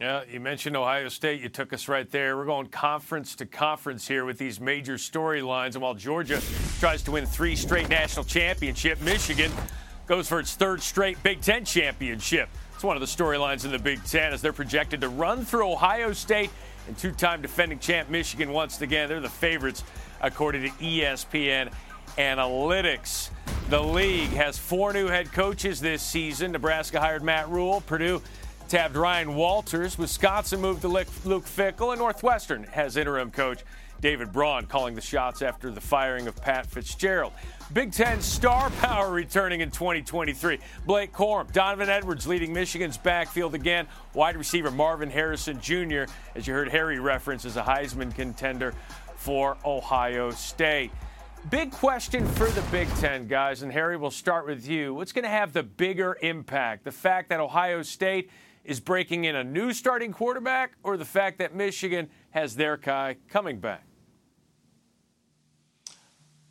Yeah, 0.00 0.24
you 0.28 0.40
mentioned 0.40 0.76
Ohio 0.76 1.08
State. 1.08 1.40
You 1.40 1.48
took 1.48 1.72
us 1.72 1.86
right 1.86 2.10
there. 2.10 2.36
We're 2.36 2.46
going 2.46 2.66
conference 2.66 3.36
to 3.36 3.46
conference 3.46 4.08
here 4.08 4.24
with 4.24 4.36
these 4.36 4.58
major 4.60 4.94
storylines. 4.94 5.74
And 5.74 5.82
while 5.82 5.94
Georgia 5.94 6.40
tries 6.80 7.02
to 7.02 7.12
win 7.12 7.24
three 7.24 7.54
straight 7.54 7.88
national 7.88 8.24
championship, 8.24 9.00
Michigan 9.00 9.52
goes 10.08 10.28
for 10.28 10.40
its 10.40 10.56
third 10.56 10.82
straight 10.82 11.22
Big 11.22 11.40
Ten 11.40 11.64
championship. 11.64 12.48
It's 12.74 12.82
one 12.82 12.96
of 12.96 13.00
the 13.00 13.06
storylines 13.06 13.64
in 13.64 13.70
the 13.70 13.78
Big 13.78 14.02
Ten 14.02 14.32
as 14.32 14.42
they're 14.42 14.52
projected 14.52 15.00
to 15.02 15.08
run 15.08 15.44
through 15.44 15.70
Ohio 15.70 16.12
State 16.12 16.50
and 16.88 16.98
two-time 16.98 17.40
defending 17.40 17.78
champ 17.78 18.10
Michigan 18.10 18.50
once 18.50 18.80
again. 18.80 19.08
They're 19.08 19.20
the 19.20 19.28
favorites 19.28 19.84
according 20.20 20.62
to 20.62 20.68
ESPN 20.70 21.72
Analytics. 22.18 23.30
The 23.72 23.82
league 23.82 24.32
has 24.32 24.58
four 24.58 24.92
new 24.92 25.06
head 25.06 25.32
coaches 25.32 25.80
this 25.80 26.02
season. 26.02 26.52
Nebraska 26.52 27.00
hired 27.00 27.22
Matt 27.22 27.48
Rhule. 27.48 27.80
Purdue 27.80 28.20
tabbed 28.68 28.96
Ryan 28.96 29.34
Walters. 29.34 29.96
Wisconsin 29.96 30.60
moved 30.60 30.82
to 30.82 30.88
Luke 30.88 31.06
Fickell, 31.08 31.92
and 31.92 31.98
Northwestern 31.98 32.64
has 32.64 32.98
interim 32.98 33.30
coach 33.30 33.64
David 34.02 34.30
Braun 34.30 34.66
calling 34.66 34.94
the 34.94 35.00
shots 35.00 35.40
after 35.40 35.70
the 35.70 35.80
firing 35.80 36.26
of 36.28 36.36
Pat 36.36 36.66
Fitzgerald. 36.66 37.32
Big 37.72 37.92
Ten 37.92 38.20
star 38.20 38.68
power 38.68 39.10
returning 39.10 39.62
in 39.62 39.70
2023. 39.70 40.58
Blake 40.84 41.14
Corum, 41.14 41.50
Donovan 41.50 41.88
Edwards 41.88 42.26
leading 42.26 42.52
Michigan's 42.52 42.98
backfield 42.98 43.54
again. 43.54 43.86
Wide 44.12 44.36
receiver 44.36 44.70
Marvin 44.70 45.08
Harrison 45.08 45.58
Jr., 45.62 46.02
as 46.34 46.46
you 46.46 46.52
heard 46.52 46.68
Harry 46.68 47.00
reference, 47.00 47.46
as 47.46 47.56
a 47.56 47.62
Heisman 47.62 48.14
contender 48.14 48.74
for 49.16 49.56
Ohio 49.64 50.30
State. 50.30 50.90
Big 51.50 51.72
question 51.72 52.26
for 52.28 52.48
the 52.50 52.62
Big 52.70 52.88
Ten, 52.96 53.26
guys, 53.26 53.62
and 53.62 53.72
Harry, 53.72 53.96
we'll 53.96 54.12
start 54.12 54.46
with 54.46 54.66
you. 54.66 54.94
What's 54.94 55.12
going 55.12 55.24
to 55.24 55.28
have 55.28 55.52
the 55.52 55.64
bigger 55.64 56.16
impact? 56.22 56.84
The 56.84 56.92
fact 56.92 57.30
that 57.30 57.40
Ohio 57.40 57.82
State 57.82 58.30
is 58.64 58.78
breaking 58.78 59.24
in 59.24 59.34
a 59.34 59.42
new 59.42 59.72
starting 59.72 60.12
quarterback 60.12 60.74
or 60.84 60.96
the 60.96 61.04
fact 61.04 61.38
that 61.38 61.52
Michigan 61.52 62.08
has 62.30 62.54
their 62.54 62.76
guy 62.76 63.16
coming 63.28 63.58
back? 63.58 63.84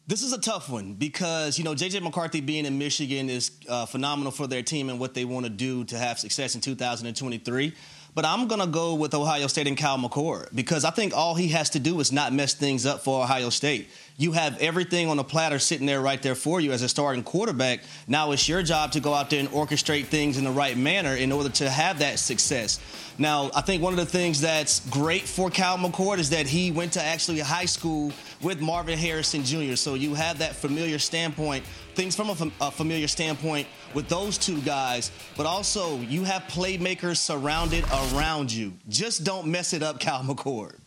This 0.07 0.23
is 0.23 0.33
a 0.33 0.41
tough 0.41 0.69
one 0.69 0.95
because, 0.95 1.57
you 1.57 1.63
know, 1.63 1.73
J.J. 1.73 2.01
McCarthy 2.01 2.41
being 2.41 2.65
in 2.65 2.77
Michigan 2.77 3.29
is 3.29 3.51
uh, 3.69 3.85
phenomenal 3.85 4.31
for 4.33 4.45
their 4.45 4.61
team 4.61 4.89
and 4.89 4.99
what 4.99 5.13
they 5.13 5.23
want 5.23 5.45
to 5.45 5.49
do 5.49 5.85
to 5.85 5.97
have 5.97 6.19
success 6.19 6.53
in 6.53 6.59
2023. 6.59 7.73
But 8.13 8.25
I'm 8.25 8.47
going 8.49 8.59
to 8.59 8.67
go 8.67 8.95
with 8.95 9.13
Ohio 9.13 9.47
State 9.47 9.67
and 9.67 9.77
Kyle 9.77 9.97
McCord 9.97 10.53
because 10.53 10.83
I 10.83 10.89
think 10.89 11.15
all 11.15 11.33
he 11.33 11.47
has 11.49 11.69
to 11.71 11.79
do 11.79 11.97
is 12.01 12.11
not 12.11 12.33
mess 12.33 12.53
things 12.53 12.85
up 12.85 13.05
for 13.05 13.23
Ohio 13.23 13.49
State. 13.49 13.89
You 14.21 14.33
have 14.33 14.59
everything 14.59 15.09
on 15.09 15.17
the 15.17 15.23
platter 15.23 15.57
sitting 15.57 15.87
there 15.87 15.99
right 15.99 16.21
there 16.21 16.35
for 16.35 16.61
you 16.61 16.73
as 16.73 16.83
a 16.83 16.87
starting 16.87 17.23
quarterback. 17.23 17.79
Now 18.07 18.33
it's 18.33 18.47
your 18.47 18.61
job 18.61 18.91
to 18.91 18.99
go 18.99 19.15
out 19.15 19.31
there 19.31 19.39
and 19.39 19.49
orchestrate 19.49 20.05
things 20.05 20.37
in 20.37 20.43
the 20.43 20.51
right 20.51 20.77
manner 20.77 21.15
in 21.15 21.31
order 21.31 21.49
to 21.49 21.67
have 21.67 21.97
that 21.99 22.19
success. 22.19 22.79
Now, 23.17 23.49
I 23.55 23.61
think 23.61 23.81
one 23.81 23.93
of 23.93 23.97
the 23.97 24.05
things 24.05 24.39
that's 24.39 24.87
great 24.91 25.23
for 25.23 25.49
Cal 25.49 25.75
McCord 25.79 26.19
is 26.19 26.29
that 26.29 26.45
he 26.45 26.71
went 26.71 26.93
to 26.93 27.01
actually 27.01 27.39
high 27.39 27.65
school 27.65 28.13
with 28.43 28.61
Marvin 28.61 28.95
Harrison 28.95 29.43
Jr. 29.43 29.73
So 29.73 29.95
you 29.95 30.13
have 30.13 30.37
that 30.37 30.55
familiar 30.55 30.99
standpoint, 30.99 31.65
things 31.95 32.15
from 32.15 32.29
a, 32.29 32.51
a 32.61 32.69
familiar 32.69 33.07
standpoint 33.07 33.67
with 33.95 34.07
those 34.07 34.37
two 34.37 34.61
guys, 34.61 35.11
but 35.35 35.47
also 35.47 35.97
you 36.01 36.25
have 36.25 36.43
playmakers 36.43 37.17
surrounded 37.17 37.85
around 38.13 38.51
you. 38.51 38.73
Just 38.87 39.23
don't 39.23 39.47
mess 39.47 39.73
it 39.73 39.81
up, 39.81 39.99
Cal 39.99 40.21
McCord. 40.21 40.80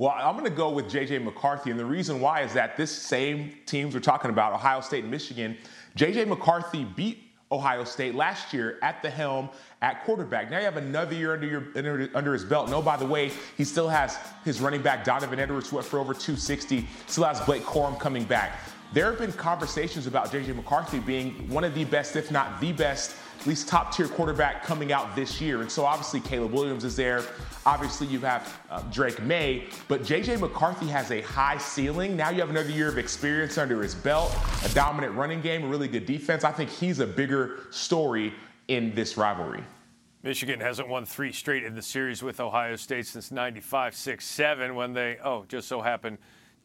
Well, 0.00 0.14
I'm 0.16 0.34
going 0.34 0.44
to 0.44 0.56
go 0.56 0.70
with 0.70 0.88
J.J. 0.88 1.18
McCarthy, 1.18 1.72
and 1.72 1.80
the 1.80 1.84
reason 1.84 2.20
why 2.20 2.42
is 2.42 2.52
that 2.52 2.76
this 2.76 2.90
same 2.90 3.52
teams 3.66 3.94
we're 3.94 4.00
talking 4.00 4.30
about, 4.30 4.52
Ohio 4.52 4.80
State 4.80 5.02
and 5.02 5.10
Michigan, 5.10 5.56
J.J. 5.96 6.26
McCarthy 6.26 6.84
beat 6.84 7.24
Ohio 7.50 7.82
State 7.82 8.14
last 8.14 8.54
year 8.54 8.78
at 8.80 9.02
the 9.02 9.10
helm 9.10 9.48
at 9.82 10.04
quarterback. 10.04 10.52
Now 10.52 10.58
you 10.58 10.66
have 10.66 10.76
another 10.76 11.16
year 11.16 11.32
under, 11.32 11.48
your, 11.48 11.64
under, 11.74 12.08
under 12.14 12.32
his 12.32 12.44
belt. 12.44 12.70
No, 12.70 12.80
by 12.80 12.96
the 12.96 13.06
way, 13.06 13.32
he 13.56 13.64
still 13.64 13.88
has 13.88 14.16
his 14.44 14.60
running 14.60 14.82
back 14.82 15.02
Donovan 15.02 15.40
Edwards, 15.40 15.68
who 15.68 15.76
went 15.76 15.88
for 15.88 15.98
over 15.98 16.14
260. 16.14 16.86
Still 17.08 17.24
has 17.24 17.40
Blake 17.40 17.64
Corum 17.64 17.98
coming 17.98 18.22
back. 18.22 18.60
There 18.92 19.06
have 19.06 19.18
been 19.18 19.32
conversations 19.32 20.06
about 20.06 20.30
J.J. 20.30 20.52
McCarthy 20.52 21.00
being 21.00 21.48
one 21.50 21.64
of 21.64 21.74
the 21.74 21.84
best, 21.84 22.14
if 22.14 22.30
not 22.30 22.60
the 22.60 22.70
best, 22.72 23.16
at 23.38 23.46
least 23.46 23.68
top 23.68 23.94
tier 23.94 24.08
quarterback 24.08 24.64
coming 24.64 24.92
out 24.92 25.14
this 25.14 25.40
year. 25.40 25.60
And 25.60 25.70
so 25.70 25.84
obviously 25.84 26.20
Caleb 26.20 26.52
Williams 26.52 26.84
is 26.84 26.96
there. 26.96 27.22
Obviously 27.64 28.06
you 28.08 28.18
have 28.20 28.60
uh, 28.70 28.82
Drake 28.90 29.22
Maye, 29.22 29.64
but 29.86 30.04
J.J. 30.04 30.36
McCarthy 30.36 30.86
has 30.86 31.10
a 31.10 31.20
high 31.20 31.58
ceiling. 31.58 32.16
Now 32.16 32.30
you 32.30 32.40
have 32.40 32.50
another 32.50 32.70
year 32.70 32.88
of 32.88 32.98
experience 32.98 33.56
under 33.56 33.82
his 33.82 33.94
belt, 33.94 34.36
a 34.64 34.68
dominant 34.70 35.14
running 35.14 35.40
game, 35.40 35.64
a 35.64 35.68
really 35.68 35.88
good 35.88 36.06
defense. 36.06 36.42
I 36.42 36.52
think 36.52 36.70
he's 36.70 36.98
a 36.98 37.06
bigger 37.06 37.66
story 37.70 38.32
in 38.66 38.94
this 38.94 39.16
rivalry. 39.16 39.62
Michigan 40.22 40.58
hasn't 40.58 40.88
won 40.88 41.06
three 41.06 41.32
straight 41.32 41.62
in 41.62 41.76
the 41.76 41.82
series 41.82 42.22
with 42.22 42.40
Ohio 42.40 42.74
State 42.74 43.06
since 43.06 43.30
95 43.30 43.94
6 43.94 44.24
7 44.24 44.74
when 44.74 44.92
they, 44.92 45.16
oh, 45.22 45.44
just 45.48 45.68
so 45.68 45.80
happened 45.80 46.18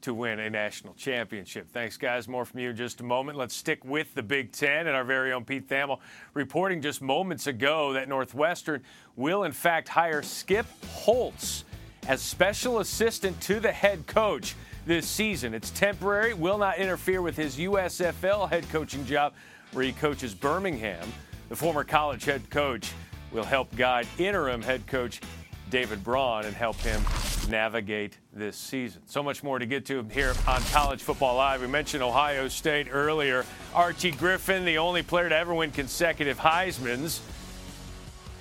to 0.03 0.13
win 0.13 0.39
a 0.39 0.49
national 0.49 0.93
championship. 0.93 1.69
Thanks, 1.71 1.97
guys. 1.97 2.27
More 2.27 2.45
from 2.45 2.59
you 2.59 2.71
in 2.71 2.75
just 2.75 2.99
a 2.99 3.03
moment. 3.03 3.37
Let's 3.37 3.55
stick 3.55 3.83
with 3.85 4.13
the 4.13 4.21
Big 4.21 4.51
Ten 4.51 4.87
and 4.87 4.95
our 4.95 5.03
very 5.03 5.31
own 5.31 5.45
Pete 5.45 5.67
Thamel 5.67 5.99
reporting 6.33 6.81
just 6.81 7.01
moments 7.01 7.47
ago 7.47 7.93
that 7.93 8.09
Northwestern 8.09 8.83
will, 9.15 9.43
in 9.43 9.53
fact, 9.53 9.87
hire 9.87 10.21
Skip 10.21 10.65
Holtz 10.87 11.63
as 12.07 12.21
special 12.21 12.79
assistant 12.79 13.39
to 13.41 13.61
the 13.61 13.71
head 13.71 14.05
coach 14.05 14.55
this 14.85 15.07
season. 15.07 15.53
It's 15.53 15.69
temporary, 15.71 16.33
will 16.33 16.57
not 16.57 16.77
interfere 16.77 17.21
with 17.21 17.37
his 17.37 17.57
USFL 17.57 18.49
head 18.49 18.67
coaching 18.69 19.05
job 19.05 19.33
where 19.71 19.85
he 19.85 19.93
coaches 19.93 20.35
Birmingham. 20.35 21.07
The 21.47 21.55
former 21.55 21.85
college 21.85 22.25
head 22.25 22.49
coach 22.49 22.91
will 23.31 23.45
help 23.45 23.73
guide 23.77 24.07
interim 24.17 24.61
head 24.61 24.85
coach 24.85 25.21
David 25.69 26.03
Braun 26.03 26.43
and 26.43 26.53
help 26.53 26.75
him 26.77 27.01
navigate 27.49 28.17
this 28.33 28.55
season. 28.55 29.01
So 29.05 29.21
much 29.21 29.43
more 29.43 29.59
to 29.59 29.65
get 29.65 29.85
to 29.87 30.03
here 30.11 30.33
on 30.47 30.61
College 30.71 31.01
Football 31.01 31.35
Live. 31.35 31.61
We 31.61 31.67
mentioned 31.67 32.03
Ohio 32.03 32.47
State 32.47 32.87
earlier. 32.91 33.45
Archie 33.73 34.11
Griffin, 34.11 34.65
the 34.65 34.77
only 34.77 35.03
player 35.03 35.29
to 35.29 35.35
ever 35.35 35.53
win 35.53 35.71
consecutive 35.71 36.37
Heisman's. 36.39 37.21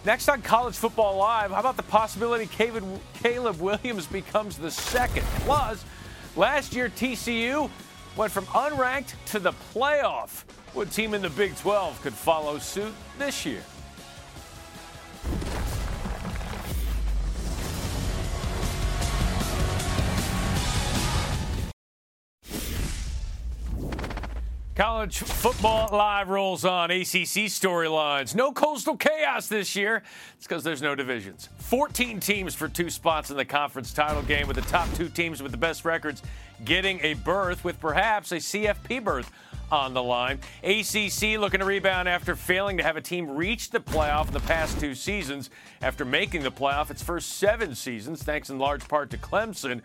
Next 0.04 0.28
on 0.28 0.42
College 0.42 0.74
Football 0.74 1.16
Live, 1.16 1.52
how 1.52 1.60
about 1.60 1.76
the 1.76 1.84
possibility 1.84 2.46
Caleb 2.46 3.60
Williams 3.60 4.06
becomes 4.06 4.56
the 4.56 4.70
second? 4.70 5.24
Plus, 5.40 5.84
last 6.34 6.74
year 6.74 6.88
TCU 6.88 7.70
went 8.16 8.32
from 8.32 8.46
unranked 8.46 9.14
to 9.26 9.38
the 9.38 9.52
playoff. 9.72 10.42
What 10.74 10.90
team 10.90 11.14
in 11.14 11.22
the 11.22 11.30
Big 11.30 11.56
12 11.56 12.02
could 12.02 12.14
follow 12.14 12.58
suit 12.58 12.92
this 13.18 13.46
year? 13.46 13.62
College 24.74 25.18
football 25.18 25.90
live 25.92 26.30
rolls 26.30 26.64
on 26.64 26.90
ACC 26.90 27.44
storylines. 27.50 28.34
No 28.34 28.52
coastal 28.52 28.96
chaos 28.96 29.46
this 29.46 29.76
year. 29.76 30.02
It's 30.38 30.46
because 30.46 30.64
there's 30.64 30.80
no 30.80 30.94
divisions. 30.94 31.50
14 31.58 32.20
teams 32.20 32.54
for 32.54 32.68
two 32.68 32.88
spots 32.88 33.30
in 33.30 33.36
the 33.36 33.44
conference 33.44 33.92
title 33.92 34.22
game, 34.22 34.46
with 34.46 34.56
the 34.56 34.62
top 34.62 34.90
two 34.94 35.10
teams 35.10 35.42
with 35.42 35.52
the 35.52 35.58
best 35.58 35.84
records 35.84 36.22
getting 36.64 37.00
a 37.02 37.12
berth, 37.12 37.64
with 37.64 37.78
perhaps 37.80 38.32
a 38.32 38.36
CFP 38.36 39.04
berth 39.04 39.30
on 39.70 39.92
the 39.92 40.02
line. 40.02 40.38
ACC 40.64 41.38
looking 41.38 41.60
to 41.60 41.66
rebound 41.66 42.08
after 42.08 42.34
failing 42.34 42.78
to 42.78 42.82
have 42.82 42.96
a 42.96 43.00
team 43.02 43.30
reach 43.30 43.68
the 43.70 43.80
playoff 43.80 44.28
in 44.28 44.32
the 44.32 44.40
past 44.40 44.80
two 44.80 44.94
seasons 44.94 45.50
after 45.82 46.06
making 46.06 46.42
the 46.42 46.50
playoff 46.50 46.90
its 46.90 47.02
first 47.02 47.36
seven 47.36 47.74
seasons, 47.74 48.22
thanks 48.22 48.48
in 48.48 48.58
large 48.58 48.88
part 48.88 49.10
to 49.10 49.18
Clemson, 49.18 49.82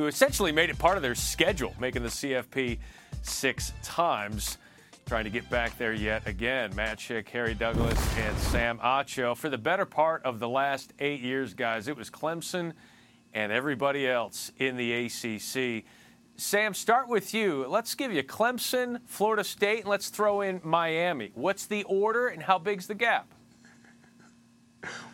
who 0.00 0.06
essentially 0.06 0.50
made 0.50 0.70
it 0.70 0.78
part 0.78 0.96
of 0.96 1.02
their 1.02 1.14
schedule, 1.14 1.74
making 1.78 2.02
the 2.02 2.08
CFP 2.08 2.78
six 3.22 3.74
times. 3.82 4.56
Trying 5.04 5.24
to 5.24 5.30
get 5.30 5.50
back 5.50 5.76
there 5.76 5.92
yet 5.92 6.26
again. 6.26 6.74
Matt 6.74 6.98
Schick, 6.98 7.28
Harry 7.28 7.52
Douglas, 7.52 7.98
and 8.16 8.36
Sam 8.38 8.78
Acho. 8.78 9.36
For 9.36 9.50
the 9.50 9.58
better 9.58 9.84
part 9.84 10.24
of 10.24 10.38
the 10.38 10.48
last 10.48 10.94
eight 11.00 11.20
years, 11.20 11.52
guys, 11.52 11.86
it 11.86 11.96
was 11.96 12.08
Clemson 12.08 12.72
and 13.34 13.52
everybody 13.52 14.08
else 14.08 14.52
in 14.56 14.78
the 14.78 15.06
ACC. 15.06 15.84
Sam, 16.36 16.72
start 16.72 17.08
with 17.08 17.34
you. 17.34 17.66
Let's 17.68 17.94
give 17.94 18.10
you 18.10 18.22
Clemson, 18.22 19.00
Florida 19.04 19.44
State, 19.44 19.80
and 19.80 19.88
let's 19.88 20.08
throw 20.08 20.40
in 20.40 20.62
Miami. 20.64 21.32
What's 21.34 21.66
the 21.66 21.82
order 21.82 22.28
and 22.28 22.42
how 22.42 22.58
big's 22.58 22.86
the 22.86 22.94
gap? 22.94 23.34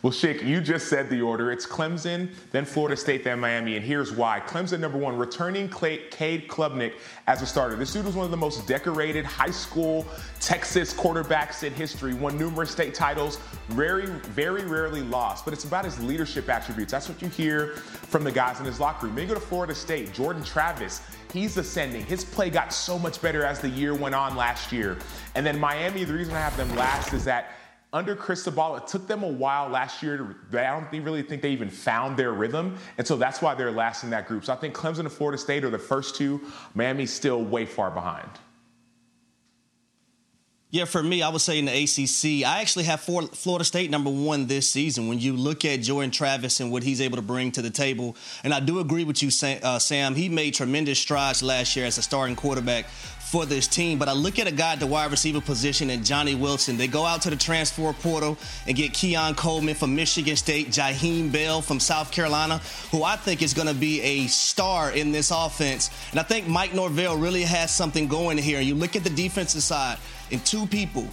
Well, 0.01 0.13
Schick, 0.13 0.45
you 0.45 0.61
just 0.61 0.87
said 0.87 1.09
the 1.09 1.21
order. 1.21 1.51
It's 1.51 1.65
Clemson, 1.65 2.29
then 2.51 2.63
Florida 2.63 2.95
State, 2.95 3.23
then 3.23 3.39
Miami, 3.39 3.75
and 3.75 3.83
here's 3.83 4.13
why. 4.13 4.39
Clemson, 4.39 4.79
number 4.79 4.97
one, 4.97 5.17
returning 5.17 5.67
Cade 5.67 6.47
Klubnik 6.47 6.93
as 7.25 7.41
a 7.41 7.45
starter. 7.45 7.75
This 7.75 7.91
dude 7.91 8.05
was 8.05 8.15
one 8.15 8.23
of 8.23 8.31
the 8.31 8.37
most 8.37 8.65
decorated 8.67 9.25
high 9.25 9.51
school 9.51 10.05
Texas 10.39 10.93
quarterbacks 10.93 11.63
in 11.63 11.73
history, 11.73 12.13
won 12.13 12.37
numerous 12.37 12.71
state 12.71 12.93
titles, 12.93 13.37
very, 13.69 14.05
very 14.05 14.63
rarely 14.63 15.01
lost, 15.01 15.43
but 15.43 15.53
it's 15.53 15.65
about 15.65 15.83
his 15.83 16.01
leadership 16.01 16.47
attributes. 16.47 16.91
That's 16.91 17.09
what 17.09 17.21
you 17.21 17.27
hear 17.27 17.75
from 17.75 18.23
the 18.23 18.31
guys 18.31 18.59
in 18.59 18.65
his 18.65 18.79
locker 18.79 19.07
room. 19.07 19.15
Then 19.15 19.23
you 19.23 19.33
go 19.33 19.39
to 19.39 19.45
Florida 19.45 19.75
State, 19.75 20.13
Jordan 20.13 20.43
Travis, 20.43 21.01
he's 21.33 21.57
ascending. 21.57 22.05
His 22.05 22.23
play 22.23 22.49
got 22.49 22.71
so 22.71 22.97
much 22.97 23.21
better 23.21 23.43
as 23.43 23.59
the 23.59 23.69
year 23.69 23.93
went 23.93 24.15
on 24.15 24.37
last 24.37 24.71
year. 24.71 24.97
And 25.35 25.45
then 25.45 25.59
Miami, 25.59 26.05
the 26.05 26.13
reason 26.13 26.35
I 26.35 26.39
have 26.39 26.55
them 26.55 26.73
last 26.75 27.11
is 27.13 27.25
that 27.25 27.51
under 27.93 28.15
Cristobal, 28.15 28.75
it 28.75 28.87
took 28.87 29.07
them 29.07 29.23
a 29.23 29.27
while 29.27 29.69
last 29.69 30.03
year. 30.03 30.17
To, 30.17 30.59
I 30.59 30.79
don't 30.79 31.03
really 31.03 31.23
think 31.23 31.41
they 31.41 31.51
even 31.51 31.69
found 31.69 32.17
their 32.17 32.33
rhythm, 32.33 32.77
and 32.97 33.07
so 33.07 33.15
that's 33.15 33.41
why 33.41 33.55
they're 33.55 33.71
last 33.71 34.03
in 34.03 34.09
that 34.09 34.27
group. 34.27 34.45
So 34.45 34.53
I 34.53 34.57
think 34.57 34.75
Clemson 34.75 34.99
and 34.99 35.11
Florida 35.11 35.37
State 35.37 35.63
are 35.63 35.69
the 35.69 35.79
first 35.79 36.15
two. 36.15 36.41
Miami's 36.75 37.13
still 37.13 37.43
way 37.43 37.65
far 37.65 37.89
behind. 37.89 38.29
Yeah, 40.69 40.83
for 40.83 41.01
me, 41.01 41.21
I 41.21 41.29
would 41.29 41.39
say 41.39 41.59
in 41.59 41.65
the 41.65 41.71
ACC, 41.71 42.45
I 42.45 42.59
actually 42.59 42.83
have 42.85 42.99
Florida 42.99 43.63
State 43.63 43.89
number 43.89 44.09
one 44.09 44.47
this 44.47 44.69
season. 44.69 45.07
When 45.07 45.17
you 45.17 45.31
look 45.31 45.63
at 45.63 45.81
Jordan 45.81 46.11
Travis 46.11 46.59
and 46.59 46.73
what 46.73 46.83
he's 46.83 46.99
able 46.99 47.15
to 47.15 47.21
bring 47.21 47.53
to 47.53 47.61
the 47.61 47.69
table, 47.69 48.17
and 48.43 48.53
I 48.53 48.59
do 48.59 48.79
agree 48.81 49.05
with 49.05 49.23
you, 49.23 49.29
uh, 49.63 49.79
Sam. 49.79 50.13
He 50.13 50.27
made 50.27 50.55
tremendous 50.55 50.99
strides 50.99 51.41
last 51.41 51.77
year 51.77 51.85
as 51.85 51.97
a 51.97 52.01
starting 52.01 52.35
quarterback 52.35 52.87
for 53.31 53.45
this 53.45 53.65
team. 53.65 53.97
But 53.97 54.09
I 54.09 54.13
look 54.13 54.39
at 54.39 54.47
a 54.47 54.51
guy 54.51 54.73
at 54.73 54.81
the 54.81 54.87
wide 54.87 55.09
receiver 55.09 55.39
position 55.39 55.89
and 55.89 56.05
Johnny 56.05 56.35
Wilson. 56.35 56.75
They 56.75 56.87
go 56.87 57.05
out 57.05 57.21
to 57.21 57.29
the 57.29 57.37
transfer 57.37 57.93
portal 57.93 58.37
and 58.67 58.75
get 58.75 58.93
Keon 58.93 59.35
Coleman 59.35 59.75
from 59.75 59.95
Michigan 59.95 60.35
State, 60.35 60.67
Jaheim 60.67 61.31
Bell 61.31 61.61
from 61.61 61.79
South 61.79 62.11
Carolina, 62.11 62.57
who 62.91 63.03
I 63.03 63.15
think 63.15 63.41
is 63.41 63.53
going 63.53 63.69
to 63.69 63.73
be 63.73 64.01
a 64.01 64.27
star 64.27 64.91
in 64.91 65.13
this 65.13 65.31
offense. 65.31 65.89
And 66.11 66.19
I 66.19 66.23
think 66.23 66.47
Mike 66.47 66.73
Norvell 66.73 67.15
really 67.15 67.43
has 67.43 67.73
something 67.73 68.07
going 68.07 68.37
here. 68.37 68.59
You 68.59 68.75
look 68.75 68.97
at 68.97 69.05
the 69.05 69.09
defensive 69.09 69.63
side 69.63 69.97
and 70.31 70.45
two 70.45 70.65
people, 70.67 71.07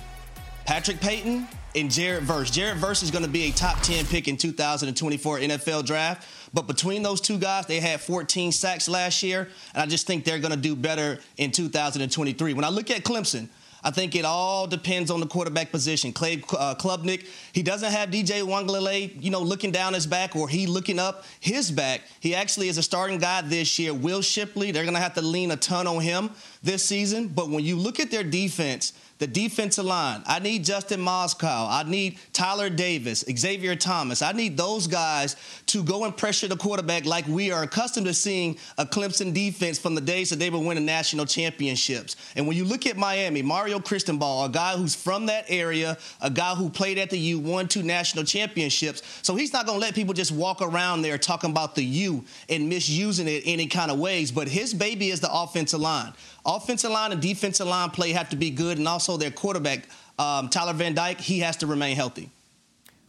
Patrick 0.66 1.00
Payton 1.00 1.46
and 1.74 1.90
Jared 1.90 2.24
Verse. 2.24 2.50
Jared 2.50 2.78
Verse 2.78 3.02
is 3.02 3.10
going 3.10 3.24
to 3.24 3.30
be 3.30 3.44
a 3.44 3.52
top 3.52 3.80
10 3.82 4.06
pick 4.06 4.28
in 4.28 4.36
2024 4.36 5.38
NFL 5.40 5.84
draft. 5.84 6.26
But 6.52 6.66
between 6.66 7.02
those 7.02 7.20
two 7.20 7.38
guys, 7.38 7.66
they 7.66 7.80
had 7.80 8.00
14 8.00 8.52
sacks 8.52 8.88
last 8.88 9.22
year, 9.22 9.48
and 9.74 9.82
I 9.82 9.86
just 9.86 10.06
think 10.06 10.24
they're 10.24 10.38
going 10.38 10.52
to 10.52 10.56
do 10.56 10.76
better 10.76 11.18
in 11.36 11.50
2023. 11.50 12.54
When 12.54 12.64
I 12.64 12.68
look 12.68 12.90
at 12.90 13.02
Clemson, 13.02 13.48
I 13.84 13.90
think 13.90 14.16
it 14.16 14.24
all 14.24 14.66
depends 14.66 15.10
on 15.10 15.20
the 15.20 15.26
quarterback 15.26 15.70
position. 15.70 16.12
Clay 16.12 16.42
uh, 16.58 16.74
Klubnik, 16.74 17.26
he 17.52 17.62
doesn't 17.62 17.92
have 17.92 18.08
DJ 18.08 18.42
Uiagalelei, 18.42 19.22
you 19.22 19.30
know, 19.30 19.42
looking 19.42 19.70
down 19.70 19.92
his 19.92 20.06
back 20.06 20.34
or 20.34 20.48
he 20.48 20.66
looking 20.66 20.98
up 20.98 21.24
his 21.38 21.70
back. 21.70 22.00
He 22.20 22.34
actually 22.34 22.68
is 22.68 22.78
a 22.78 22.82
starting 22.82 23.18
guy 23.18 23.42
this 23.42 23.78
year. 23.78 23.92
Will 23.92 24.22
Shipley, 24.22 24.70
they're 24.70 24.84
going 24.84 24.94
to 24.94 25.00
have 25.00 25.14
to 25.14 25.22
lean 25.22 25.50
a 25.50 25.56
ton 25.56 25.86
on 25.86 26.00
him 26.00 26.30
this 26.62 26.82
season. 26.82 27.28
But 27.28 27.50
when 27.50 27.62
you 27.62 27.76
look 27.76 28.00
at 28.00 28.10
their 28.10 28.24
defense, 28.24 28.94
the 29.24 29.32
defensive 29.32 29.86
line. 29.86 30.22
I 30.26 30.38
need 30.38 30.66
Justin 30.66 31.00
Mascoll. 31.00 31.66
I 31.70 31.84
need 31.86 32.18
Tyler 32.34 32.68
Davis, 32.68 33.24
Xavier 33.26 33.74
Thomas. 33.74 34.20
I 34.20 34.32
need 34.32 34.58
those 34.58 34.86
guys 34.86 35.36
to 35.66 35.82
go 35.82 36.04
and 36.04 36.14
pressure 36.14 36.46
the 36.46 36.58
quarterback 36.58 37.06
like 37.06 37.26
we 37.26 37.50
are 37.50 37.62
accustomed 37.62 38.06
to 38.06 38.12
seeing 38.12 38.58
a 38.76 38.84
Clemson 38.84 39.32
defense 39.32 39.78
from 39.78 39.94
the 39.94 40.02
days 40.02 40.28
that 40.28 40.38
they 40.38 40.50
were 40.50 40.58
winning 40.58 40.84
national 40.84 41.24
championships. 41.24 42.16
And 42.36 42.46
when 42.46 42.54
you 42.54 42.66
look 42.66 42.86
at 42.86 42.98
Miami, 42.98 43.40
Mario 43.40 43.80
Cristobal, 43.80 44.44
a 44.44 44.50
guy 44.50 44.76
who's 44.76 44.94
from 44.94 45.24
that 45.26 45.46
area, 45.48 45.96
a 46.20 46.28
guy 46.28 46.54
who 46.54 46.68
played 46.68 46.98
at 46.98 47.08
the 47.08 47.18
U, 47.18 47.38
won 47.38 47.66
two 47.66 47.82
national 47.82 48.24
championships. 48.24 49.00
So 49.22 49.36
he's 49.36 49.54
not 49.54 49.64
going 49.64 49.80
to 49.80 49.86
let 49.86 49.94
people 49.94 50.12
just 50.12 50.32
walk 50.32 50.60
around 50.60 51.00
there 51.00 51.16
talking 51.16 51.50
about 51.50 51.76
the 51.76 51.84
U 51.84 52.24
and 52.50 52.68
misusing 52.68 53.26
it 53.26 53.42
any 53.46 53.68
kind 53.68 53.90
of 53.90 53.98
ways. 53.98 54.30
But 54.30 54.48
his 54.48 54.74
baby 54.74 55.08
is 55.08 55.20
the 55.20 55.32
offensive 55.32 55.80
line. 55.80 56.12
Offensive 56.46 56.90
line 56.90 57.10
and 57.10 57.22
defensive 57.22 57.66
line 57.66 57.88
play 57.88 58.12
have 58.12 58.28
to 58.28 58.36
be 58.36 58.50
good, 58.50 58.76
and 58.76 58.86
also 58.86 59.13
their 59.18 59.30
quarterback, 59.30 59.88
um, 60.18 60.48
Tyler 60.48 60.72
Van 60.72 60.94
Dyke, 60.94 61.20
he 61.20 61.40
has 61.40 61.56
to 61.58 61.66
remain 61.66 61.96
healthy. 61.96 62.30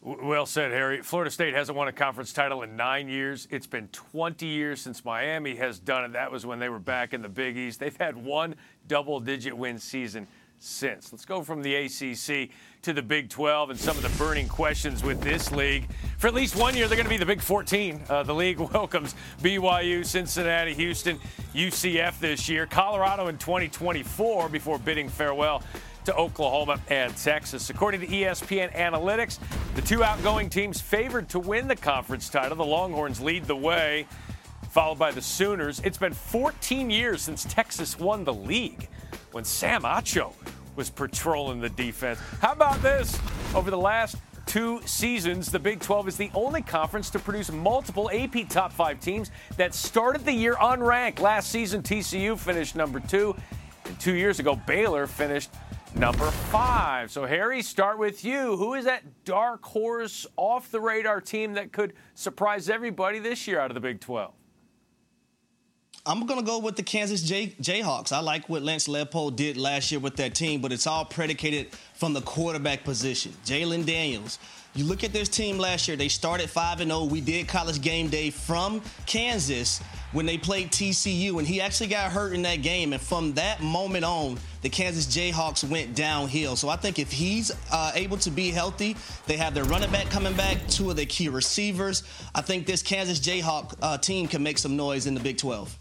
Well 0.05 0.45
said, 0.45 0.71
Harry. 0.71 1.01
Florida 1.01 1.31
State 1.31 1.55
hasn't 1.55 1.75
won 1.75 1.87
a 1.87 1.91
conference 1.91 2.31
title 2.31 2.61
in 2.61 2.75
nine 2.75 3.07
years. 3.09 3.47
It's 3.49 3.65
been 3.65 3.87
20 3.87 4.45
years 4.45 4.79
since 4.79 5.03
Miami 5.03 5.55
has 5.55 5.79
done 5.79 6.05
it. 6.05 6.13
That 6.13 6.31
was 6.31 6.45
when 6.45 6.59
they 6.59 6.69
were 6.69 6.77
back 6.77 7.15
in 7.15 7.23
the 7.23 7.29
Big 7.29 7.57
East. 7.57 7.79
They've 7.79 7.97
had 7.97 8.15
one 8.15 8.53
double 8.87 9.19
digit 9.19 9.57
win 9.57 9.79
season 9.79 10.27
since. 10.59 11.11
Let's 11.11 11.25
go 11.25 11.41
from 11.41 11.63
the 11.63 11.73
ACC 11.73 12.51
to 12.83 12.93
the 12.93 13.01
Big 13.01 13.29
12 13.29 13.71
and 13.71 13.79
some 13.79 13.97
of 13.97 14.03
the 14.03 14.23
burning 14.23 14.47
questions 14.47 15.03
with 15.03 15.21
this 15.21 15.51
league. 15.51 15.87
For 16.19 16.27
at 16.27 16.35
least 16.35 16.55
one 16.55 16.75
year, 16.75 16.87
they're 16.87 16.97
going 16.97 17.07
to 17.07 17.09
be 17.09 17.17
the 17.17 17.25
Big 17.25 17.41
14. 17.41 18.03
Uh, 18.07 18.21
the 18.21 18.35
league 18.35 18.59
welcomes 18.73 19.15
BYU, 19.41 20.05
Cincinnati, 20.05 20.75
Houston, 20.75 21.19
UCF 21.55 22.19
this 22.19 22.47
year, 22.47 22.67
Colorado 22.67 23.27
in 23.27 23.39
2024 23.39 24.49
before 24.49 24.77
bidding 24.77 25.09
farewell 25.09 25.63
to 26.05 26.15
Oklahoma 26.15 26.79
and 26.89 27.15
Texas. 27.17 27.69
According 27.69 28.01
to 28.01 28.07
ESPN 28.07 28.73
Analytics, 28.73 29.39
the 29.75 29.81
two 29.81 30.03
outgoing 30.03 30.49
teams 30.49 30.79
favored 30.79 31.27
to 31.29 31.39
win 31.39 31.67
the 31.67 31.75
conference 31.75 32.29
title. 32.29 32.55
The 32.55 32.65
Longhorns 32.65 33.19
lead 33.19 33.45
the 33.45 33.55
way, 33.55 34.07
followed 34.69 34.99
by 34.99 35.11
the 35.11 35.21
Sooners. 35.21 35.81
It's 35.83 35.97
been 35.97 36.13
14 36.13 36.89
years 36.89 37.21
since 37.21 37.45
Texas 37.45 37.99
won 37.99 38.23
the 38.23 38.33
league 38.33 38.87
when 39.31 39.43
Sam 39.43 39.81
Acho 39.81 40.33
was 40.75 40.89
patrolling 40.89 41.59
the 41.59 41.69
defense. 41.69 42.19
How 42.41 42.51
about 42.51 42.81
this? 42.81 43.19
Over 43.53 43.71
the 43.71 43.77
last 43.77 44.17
two 44.45 44.81
seasons, 44.85 45.51
the 45.51 45.59
Big 45.59 45.79
12 45.79 46.09
is 46.09 46.17
the 46.17 46.29
only 46.33 46.61
conference 46.61 47.09
to 47.11 47.19
produce 47.19 47.51
multiple 47.51 48.11
AP 48.13 48.47
top 48.47 48.71
five 48.71 48.99
teams 48.99 49.31
that 49.57 49.73
started 49.73 50.23
the 50.23 50.31
year 50.31 50.55
unranked. 50.55 51.19
Last 51.19 51.49
season, 51.49 51.81
TCU 51.81 52.37
finished 52.37 52.75
number 52.75 52.99
two, 52.99 53.35
and 53.85 53.99
two 53.99 54.13
years 54.13 54.39
ago, 54.39 54.55
Baylor 54.67 55.07
finished 55.07 55.49
number 55.95 56.29
five. 56.31 57.11
So, 57.11 57.25
Harry, 57.25 57.61
start 57.61 57.97
with 57.97 58.23
you. 58.23 58.57
Who 58.57 58.73
is 58.73 58.85
that 58.85 59.23
dark 59.23 59.63
horse 59.63 60.25
off 60.35 60.69
the 60.71 60.79
radar 60.79 61.21
team 61.21 61.53
that 61.53 61.71
could 61.71 61.93
surprise 62.13 62.69
everybody 62.69 63.19
this 63.19 63.47
year 63.47 63.59
out 63.59 63.71
of 63.71 63.75
the 63.75 63.81
Big 63.81 63.99
12? 63.99 64.33
I'm 66.07 66.27
going 66.27 66.39
to 66.39 66.45
go 66.45 66.59
with 66.59 66.75
the 66.75 66.83
Kansas 66.83 67.23
Jay- 67.23 67.55
Jayhawks. 67.59 68.11
I 68.11 68.19
like 68.19 68.47
what 68.47 68.61
Lance 68.61 68.87
Leipold 68.87 69.35
did 69.35 69.57
last 69.57 69.91
year 69.91 69.99
with 69.99 70.17
that 70.17 70.35
team, 70.35 70.61
but 70.61 70.71
it's 70.71 70.85
all 70.85 71.03
predicated 71.03 71.69
from 71.95 72.13
the 72.13 72.21
quarterback 72.21 72.83
position. 72.83 73.33
Jalon 73.45 73.85
Daniels. 73.85 74.39
You 74.75 74.83
look 74.83 75.05
at 75.05 75.13
this 75.13 75.29
team 75.29 75.57
last 75.57 75.87
year, 75.87 75.95
they 75.95 76.09
started 76.09 76.49
5 76.49 76.79
0. 76.79 77.05
We 77.05 77.21
did 77.21 77.47
college 77.47 77.81
game 77.81 78.09
day 78.09 78.29
from 78.29 78.81
Kansas 79.05 79.79
when 80.11 80.25
they 80.25 80.37
played 80.37 80.69
TCU, 80.69 81.37
and 81.37 81.47
he 81.47 81.61
actually 81.61 81.87
got 81.87 82.11
hurt 82.11 82.33
in 82.33 82.41
that 82.41 82.57
game. 82.57 82.91
And 82.91 83.01
from 83.01 83.33
that 83.35 83.61
moment 83.61 84.03
on, 84.03 84.37
the 84.63 84.69
Kansas 84.69 85.05
Jayhawks 85.05 85.63
went 85.69 85.95
downhill. 85.95 86.57
So 86.57 86.67
I 86.67 86.75
think 86.75 86.99
if 86.99 87.09
he's 87.09 87.53
uh, 87.71 87.93
able 87.95 88.17
to 88.17 88.29
be 88.29 88.51
healthy, 88.51 88.97
they 89.27 89.37
have 89.37 89.53
their 89.53 89.63
running 89.63 89.91
back 89.91 90.09
coming 90.09 90.33
back, 90.33 90.57
two 90.67 90.89
of 90.89 90.97
their 90.97 91.05
key 91.05 91.29
receivers. 91.29 92.03
I 92.33 92.41
think 92.41 92.65
this 92.65 92.83
Kansas 92.83 93.19
Jayhawk 93.19 93.75
uh, 93.81 93.97
team 93.97 94.27
can 94.27 94.43
make 94.43 94.57
some 94.57 94.75
noise 94.75 95.07
in 95.07 95.13
the 95.13 95.21
Big 95.21 95.37
12. 95.37 95.77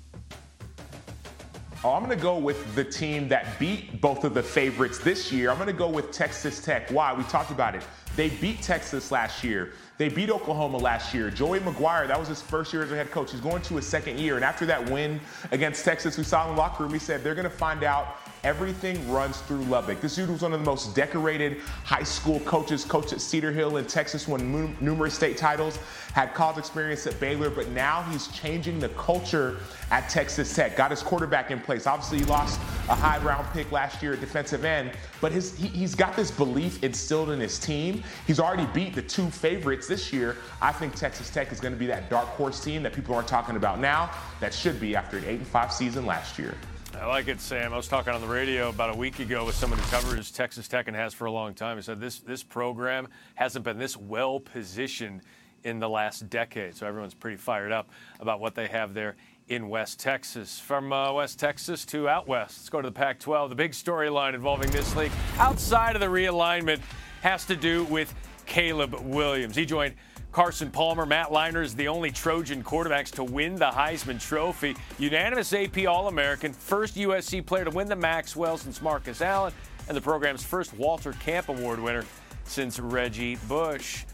Oh, 1.85 1.93
I'm 1.93 2.03
going 2.03 2.17
to 2.17 2.23
go 2.23 2.39
with 2.39 2.75
the 2.75 2.83
team 2.83 3.29
that 3.29 3.59
beat 3.59 4.01
both 4.01 4.25
of 4.25 4.33
the 4.33 4.43
favorites 4.43 4.99
this 5.01 5.31
year. 5.31 5.51
I'm 5.51 5.59
going 5.59 5.67
to 5.67 5.75
go 5.75 5.91
with 5.91 6.13
Texas 6.13 6.59
Tech. 6.65 6.91
Why? 6.91 7.13
We 7.13 7.25
talked 7.25 7.51
about 7.51 7.75
it. 7.75 7.83
They 8.17 8.31
beat 8.31 8.63
Texas 8.63 9.11
last 9.11 9.45
year. 9.45 9.75
They 9.99 10.09
beat 10.09 10.31
Oklahoma 10.31 10.79
last 10.79 11.13
year. 11.13 11.29
Joey 11.29 11.61
McGuire, 11.61 12.09
that 12.09 12.19
was 12.19 12.29
his 12.29 12.41
first 12.41 12.73
year 12.73 12.83
as 12.85 12.91
a 12.91 12.97
head 12.97 13.11
coach. 13.11 13.33
He's 13.33 13.43
going 13.43 13.61
to 13.61 13.77
his 13.77 13.87
second 13.87 14.19
year. 14.19 14.37
And 14.37 14.45
after 14.47 14.65
that 14.65 14.89
win 14.89 15.21
against 15.53 15.85
Texas, 15.85 16.17
we 16.17 16.25
saw 16.25 16.49
in 16.49 16.55
the 16.55 16.59
locker 16.59 16.85
room, 16.85 16.93
he 16.95 16.99
said 16.99 17.23
they're 17.23 17.35
going 17.35 17.45
to 17.45 17.51
find 17.51 17.85
out 17.85 18.17
Everything 18.45 19.11
runs 19.11 19.39
through 19.41 19.63
Lubbock. 19.65 20.03
This 20.03 20.17
dude 20.17 20.29
was 20.29 20.43
one 20.43 20.53
of 20.53 20.61
the 20.61 20.67
most 20.67 20.95
decorated 20.95 21.61
high 21.83 22.03
school 22.03 22.41
coaches, 22.41 22.85
coached 22.85 23.15
at 23.15 23.23
Cedar 23.23 23.51
Hill 23.51 23.79
in 23.79 23.87
Texas, 23.87 24.29
won 24.29 24.77
numerous 24.81 25.15
state 25.15 25.39
titles, 25.39 25.79
had 26.13 26.35
college 26.35 26.59
experience 26.59 27.07
at 27.07 27.19
Baylor, 27.19 27.49
but 27.49 27.71
now 27.71 28.03
he's 28.03 28.29
changing 28.29 28.79
the 28.79 28.91
culture 28.91 29.57
at 29.91 30.11
Texas 30.11 30.55
Tech. 30.55 30.77
Got 30.77 30.91
his 30.91 31.03
quarterback 31.03 31.51
in 31.51 31.59
place. 31.59 31.87
Obviously, 31.87 32.19
he 32.19 32.25
lost 32.27 32.61
a 32.91 32.95
high 32.95 33.17
round 33.25 33.51
pick 33.55 33.73
last 33.73 34.03
year 34.03 34.13
at 34.13 34.21
defensive 34.21 34.63
end, 34.63 34.93
but 35.23 35.33
his, 35.33 35.57
he, 35.57 35.69
he's 35.69 35.95
got 35.95 36.15
this 36.15 36.31
belief 36.31 36.85
instilled 36.85 37.31
in 37.31 37.41
his 37.41 37.59
team. 37.59 38.03
He's 38.27 38.41
already 38.41 38.67
beat 38.75 38.95
the 38.95 39.03
two 39.03 39.31
favorites 39.31 39.89
this 39.89 40.13
year. 40.13 40.37
I 40.61 40.71
think 40.71 40.95
Texas 40.95 41.31
Tech 41.31 41.51
is 41.51 41.61
going 41.61 41.73
to 41.73 41.81
be 41.81 41.87
that 41.87 42.11
dark 42.11 42.29
horse 42.29 42.63
team 42.63 42.83
that 42.83 42.93
people 42.93 43.15
aren't 43.15 43.27
talking 43.29 43.57
about 43.57 43.81
now. 43.81 44.11
That 44.41 44.53
should 44.53 44.79
be 44.79 44.95
after 44.95 45.17
an 45.17 45.25
8 45.25 45.39
and 45.39 45.47
5 45.47 45.73
season 45.73 46.05
last 46.05 46.39
year. 46.39 46.55
I 47.01 47.07
like 47.07 47.29
it, 47.29 47.41
Sam. 47.41 47.73
I 47.73 47.77
was 47.77 47.89
talking 47.89 48.13
on 48.13 48.21
the 48.21 48.27
radio 48.27 48.69
about 48.69 48.95
a 48.95 48.97
week 48.97 49.19
ago 49.19 49.45
with 49.45 49.57
someone 49.57 49.79
who 49.79 49.91
covers 49.91 50.31
Texas 50.31 50.69
Tech 50.69 50.87
and 50.87 50.97
has 50.97 51.13
for 51.13 51.25
a 51.27 51.31
long 51.31 51.53
time. 51.53 51.77
He 51.77 51.83
said 51.83 52.01
this 52.01 52.21
this 52.21 52.43
program 52.43 53.09
hasn't 53.35 53.65
been 53.65 53.79
this 53.79 53.97
well 53.97 54.39
positioned 54.39 55.23
in 55.65 55.81
the 55.81 55.89
last 55.89 56.31
decade. 56.31 56.77
So 56.77 56.87
everyone's 56.87 57.15
pretty 57.15 57.37
fired 57.37 57.73
up 57.73 57.89
about 58.21 58.39
what 58.41 58.55
they 58.55 58.69
have 58.69 58.95
there 58.95 59.17
in 59.49 59.69
West 59.69 59.99
Texas. 59.99 60.61
From 60.61 60.93
uh, 60.93 61.13
West 61.13 61.39
Texas 61.41 61.85
to 61.87 62.09
out 62.09 62.29
west, 62.29 62.59
let's 62.61 62.69
go 62.69 62.81
to 62.81 62.89
the 62.89 62.93
Pac 62.93 63.19
12. 63.19 63.51
The 63.51 63.57
big 63.57 63.73
storyline 63.73 64.35
involving 64.35 64.71
this 64.71 64.95
league 64.95 65.13
outside 65.39 65.97
of 65.97 66.01
the 66.01 66.07
realignment 66.07 66.81
has 67.23 67.45
to 67.47 67.57
do 67.57 67.85
with 67.85 68.15
Caleb 68.47 68.95
Williams. 69.01 69.57
He 69.57 69.67
joined 69.67 69.95
Carson 70.35 70.69
Palmer, 70.69 71.07
Matt 71.07 71.29
Leinart 71.29 71.63
is 71.63 71.77
the 71.77 71.87
only 71.87 72.11
Trojan 72.11 72.65
quarterbacks 72.65 73.13
to 73.13 73.23
win 73.23 73.55
the 73.55 73.71
Heisman 73.71 74.21
Trophy. 74.21 74.75
Unanimous 74.99 75.53
AP 75.53 75.87
All 75.87 76.09
American, 76.09 76.53
first 76.53 76.97
USC 76.97 77.47
player 77.47 77.65
to 77.65 77.71
win 77.71 77.87
the 77.87 77.95
Maxwell 77.95 78.59
since 78.59 78.83
Marcus 78.83 79.23
Allen, 79.23 79.53
and 79.87 79.97
the 79.97 80.01
program's 80.01 80.43
first 80.43 80.75
Walter 80.75 81.13
Camp 81.13 81.51
Award 81.51 81.79
winner 81.79 82.05
since 82.47 82.81
Reggie 82.81 83.37
Bush. 83.47 84.07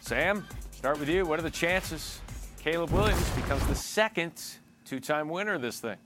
Sam, 0.00 0.46
start 0.72 1.00
with 1.00 1.08
you. 1.08 1.24
What 1.24 1.38
are 1.38 1.42
the 1.42 1.50
chances 1.50 2.20
Caleb 2.58 2.90
Williams 2.90 3.30
becomes 3.30 3.66
the 3.66 3.74
second 3.74 4.32
two 4.84 5.00
time 5.00 5.30
winner 5.30 5.54
of 5.54 5.62
this 5.62 5.80
thing? 5.80 5.96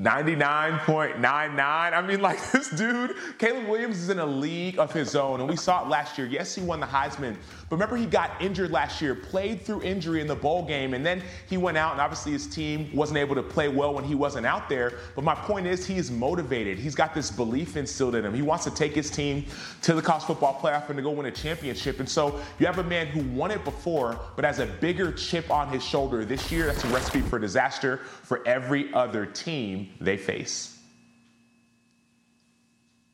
99.99. 0.00 1.24
I 1.24 2.00
mean, 2.02 2.20
like 2.20 2.38
this 2.52 2.70
dude, 2.70 3.16
Caleb 3.36 3.66
Williams 3.66 3.98
is 3.98 4.10
in 4.10 4.20
a 4.20 4.26
league 4.26 4.78
of 4.78 4.92
his 4.92 5.16
own, 5.16 5.40
and 5.40 5.48
we 5.48 5.56
saw 5.56 5.84
it 5.84 5.88
last 5.88 6.16
year. 6.16 6.28
Yes, 6.28 6.54
he 6.54 6.62
won 6.62 6.78
the 6.78 6.86
Heisman, 6.86 7.36
but 7.68 7.76
remember 7.76 7.96
he 7.96 8.06
got 8.06 8.40
injured 8.40 8.70
last 8.70 9.02
year, 9.02 9.16
played 9.16 9.62
through 9.62 9.82
injury 9.82 10.20
in 10.20 10.28
the 10.28 10.36
bowl 10.36 10.64
game, 10.64 10.94
and 10.94 11.04
then 11.04 11.20
he 11.48 11.56
went 11.56 11.76
out, 11.76 11.92
and 11.92 12.00
obviously 12.00 12.30
his 12.30 12.46
team 12.46 12.88
wasn't 12.94 13.18
able 13.18 13.34
to 13.34 13.42
play 13.42 13.68
well 13.68 13.92
when 13.92 14.04
he 14.04 14.14
wasn't 14.14 14.46
out 14.46 14.68
there. 14.68 14.98
But 15.16 15.24
my 15.24 15.34
point 15.34 15.66
is, 15.66 15.84
he 15.84 15.96
is 15.96 16.12
motivated. 16.12 16.78
He's 16.78 16.94
got 16.94 17.12
this 17.12 17.32
belief 17.32 17.76
instilled 17.76 18.14
in 18.14 18.24
him. 18.24 18.32
He 18.32 18.42
wants 18.42 18.62
to 18.64 18.70
take 18.70 18.94
his 18.94 19.10
team 19.10 19.46
to 19.82 19.94
the 19.94 20.02
college 20.02 20.22
football 20.24 20.60
playoff 20.60 20.88
and 20.90 20.96
to 20.96 21.02
go 21.02 21.10
win 21.10 21.26
a 21.26 21.32
championship. 21.32 21.98
And 21.98 22.08
so 22.08 22.40
you 22.60 22.66
have 22.66 22.78
a 22.78 22.84
man 22.84 23.08
who 23.08 23.22
won 23.36 23.50
it 23.50 23.64
before, 23.64 24.20
but 24.36 24.44
has 24.44 24.60
a 24.60 24.66
bigger 24.66 25.10
chip 25.10 25.50
on 25.50 25.68
his 25.68 25.84
shoulder 25.84 26.24
this 26.24 26.52
year. 26.52 26.66
That's 26.66 26.84
a 26.84 26.88
recipe 26.88 27.20
for 27.20 27.40
disaster 27.40 27.96
for 28.22 28.46
every 28.46 28.92
other 28.94 29.26
team 29.26 29.87
they 30.00 30.16
face. 30.16 30.78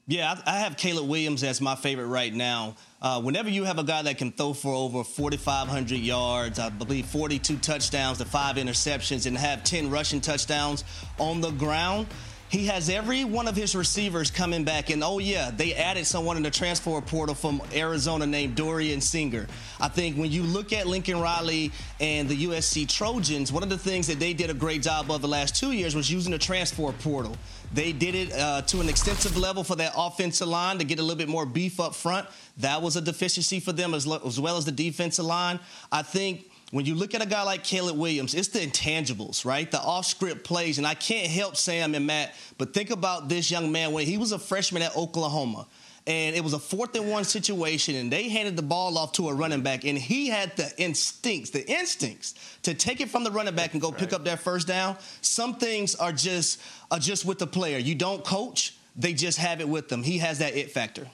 Yeah, 0.07 0.39
I 0.45 0.59
have 0.59 0.77
Caleb 0.77 1.09
Williams 1.09 1.43
as 1.43 1.63
my 1.63 1.75
favorite 1.75 2.09
right 2.09 2.33
now. 2.33 2.77
Uh, 3.01 3.23
whenever 3.23 3.49
you 3.49 3.65
have 3.65 3.79
a 3.79 3.85
guy 3.85 4.03
that 4.03 4.19
can 4.19 4.33
throw 4.33 4.53
for 4.53 4.75
over 4.75 5.03
4,500 5.03 5.97
yards, 5.97 6.59
I 6.59 6.69
believe 6.69 7.07
42 7.07 7.57
touchdowns 7.57 8.19
to 8.19 8.27
five 8.27 8.57
interceptions, 8.57 9.25
and 9.25 9.37
have 9.37 9.65
10 9.65 9.91
rushing 9.91 10.21
touchdowns 10.21 10.85
on 11.19 11.41
the 11.41 11.53
ground, 11.53 12.07
He 12.55 12.67
has 12.67 12.89
every 12.89 13.25
one 13.25 13.49
of 13.49 13.57
his 13.57 13.75
receivers 13.75 14.31
coming 14.31 14.63
back, 14.63 14.89
and 14.89 15.03
oh 15.03 15.19
yeah, 15.19 15.51
they 15.51 15.75
added 15.75 16.07
someone 16.07 16.37
in 16.37 16.45
the 16.45 16.53
transfer 16.53 17.01
portal 17.01 17.35
from 17.35 17.61
Arizona 17.75 18.29
named 18.29 18.55
Dorian 18.55 19.01
Singer. 19.01 19.49
I 19.81 19.89
think 19.89 20.17
when 20.17 20.31
you 20.31 20.45
look 20.45 20.73
at 20.73 20.87
Lincoln 20.87 21.19
Riley 21.19 21.73
and 21.99 22.29
the 22.29 22.47
USC 22.47 22.89
Trojans, 22.89 23.51
one 23.51 23.65
of 23.65 23.71
the 23.71 23.77
things 23.77 24.07
that 24.07 24.21
they 24.21 24.33
did 24.35 24.51
a 24.51 24.55
great 24.55 24.83
job 24.83 25.11
of 25.11 25.21
the 25.21 25.27
last 25.27 25.57
two 25.57 25.73
years 25.73 25.97
was 25.97 26.09
using 26.09 26.31
the 26.31 26.39
transfer 26.39 26.93
portal. 26.93 27.37
They 27.73 27.91
did 27.91 28.15
it 28.15 28.33
uh, 28.33 28.63
to 28.63 28.81
an 28.81 28.89
extensive 28.89 29.37
level 29.37 29.65
for 29.65 29.75
that 29.75 29.91
offensive 29.97 30.47
line 30.47 30.79
to 30.79 30.85
get 30.85 31.01
a 31.01 31.03
little 31.03 31.19
bit 31.19 31.29
more 31.29 31.47
beef 31.47 31.81
up 31.81 31.93
front. 31.93 32.29
That 32.59 32.83
was 32.83 32.95
a 32.95 33.01
deficiency 33.01 33.59
for 33.59 33.73
them 33.73 33.95
as, 33.95 34.07
lo- 34.07 34.23
as 34.25 34.39
well 34.39 34.57
as 34.57 34.65
the 34.65 34.71
defensive 34.71 35.25
line. 35.25 35.59
I 35.91 36.03
think 36.03 36.49
when 36.71 36.87
you 36.87 36.95
look 36.95 37.15
at 37.15 37.23
a 37.23 37.27
guy 37.27 37.43
like 37.43 37.63
Caleb 37.63 37.97
Williams, 37.97 38.35
it's 38.35 38.49
the 38.49 38.61
intangibles, 38.61 39.45
right? 39.45 39.71
The 39.71 39.81
off 39.81 40.07
script 40.07 40.45
plays. 40.45 40.79
And 40.79 40.87
I 40.87 40.95
can't 40.95 41.29
help 41.29 41.57
Sam 41.57 41.95
and 41.95 42.07
Matt, 42.07 42.35
but 42.59 42.75
think 42.75 42.91
about 42.91 43.29
this 43.29 43.51
young 43.51 43.71
man 43.71 43.93
when 43.93 44.07
he 44.07 44.19
was 44.19 44.33
a 44.33 44.39
freshman 44.39 44.83
at 44.83 44.97
Oklahoma. 44.97 45.67
And 46.07 46.37
it 46.37 46.45
was 46.45 46.53
a 46.53 46.59
fourth 46.59 46.95
and 46.97 47.11
one 47.11 47.25
situation, 47.25 47.95
and 47.95 48.13
they 48.13 48.29
handed 48.29 48.57
the 48.57 48.63
ball 48.63 48.99
off 48.99 49.13
to 49.13 49.31
a 49.31 49.35
running 49.35 49.63
back, 49.63 49.85
and 49.85 49.97
he 49.97 50.29
had 50.29 50.55
the 50.55 50.71
instincts, 50.77 51.49
the 51.49 51.67
instincts 51.67 52.35
to 52.65 52.75
take 52.75 53.01
it 53.01 53.09
from 53.09 53.25
the 53.25 53.31
running 53.31 53.55
back 53.55 53.73
and 53.73 53.81
go 53.81 53.89
right. 53.89 53.99
pick 53.99 54.13
up 54.13 54.23
that 54.25 54.41
first 54.41 54.67
down. 54.67 54.99
Some 55.23 55.55
things 55.55 55.95
are 55.95 56.13
just 56.13 56.61
are 56.91 56.99
just 56.99 57.25
with 57.25 57.39
the 57.39 57.47
player. 57.47 57.79
You 57.79 57.95
don't 57.95 58.23
coach; 58.23 58.77
they 58.95 59.15
just 59.15 59.39
have 59.39 59.63
it 59.63 59.69
with 59.69 59.89
them. 59.89 60.03
He 60.03 60.19
has 60.19 60.41
that 60.41 60.55
it 60.55 60.73
factor. 60.73 61.09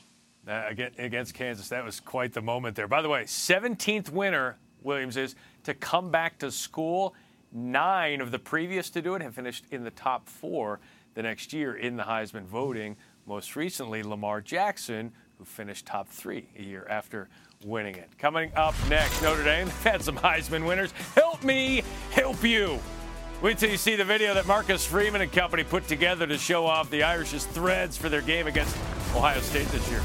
Uh, 0.49 0.73
against 0.99 1.35
Kansas, 1.35 1.69
that 1.69 1.85
was 1.85 2.01
quite 2.01 2.33
the 2.33 2.43
moment 2.43 2.75
there. 2.75 2.89
By 2.89 3.03
the 3.03 3.09
way, 3.09 3.25
17th 3.25 4.11
winner 4.11 4.57
Williams 4.83 5.16
is 5.16 5.35
to 5.64 5.75
come 5.75 6.11
back 6.11 6.38
to 6.38 6.51
school. 6.51 7.14
Nine 7.53 8.21
of 8.21 8.31
the 8.31 8.38
previous 8.38 8.90
to 8.90 9.03
do 9.03 9.14
it 9.14 9.23
have 9.23 9.35
finished 9.35 9.64
in 9.71 9.85
the 9.85 9.90
top 9.90 10.29
four 10.29 10.81
the 11.14 11.23
next 11.23 11.53
year 11.53 11.75
in 11.75 11.97
the 11.97 12.05
Heisman 12.05 12.45
voting. 12.45 12.97
Most 13.27 13.57
recently, 13.57 14.03
Lamar 14.03 14.40
Jackson, 14.40 15.12
who 15.38 15.45
finished 15.45 15.87
top 15.87 16.09
three 16.09 16.49
a 16.59 16.62
year 16.62 16.87
after 16.88 17.29
winning 17.64 17.97
it. 17.97 18.09
Coming 18.19 18.53
up 18.57 18.75
next, 18.88 19.23
Notre 19.23 19.45
Dame 19.45 19.69
had 19.85 20.03
some 20.03 20.16
Heisman 20.16 20.66
winners. 20.66 20.93
Help 21.14 21.43
me, 21.45 21.83
help 22.11 22.43
you. 22.43 22.79
Wait 23.43 23.57
till 23.57 23.71
you 23.71 23.79
see 23.79 23.97
the 23.97 24.05
video 24.05 24.35
that 24.35 24.47
Marcus 24.47 24.85
Freeman 24.85 25.23
and 25.23 25.33
company 25.33 25.64
put 25.64 25.88
together 25.88 26.27
to 26.27 26.37
show 26.37 26.66
off 26.66 26.90
the 26.90 27.03
Irish's 27.03 27.47
threads 27.47 27.97
for 27.97 28.11
their 28.11 28.21
game 28.21 28.47
against 28.47 28.77
Ohio 29.14 29.40
State 29.40 29.66
this 29.69 29.90
year. 29.90 30.03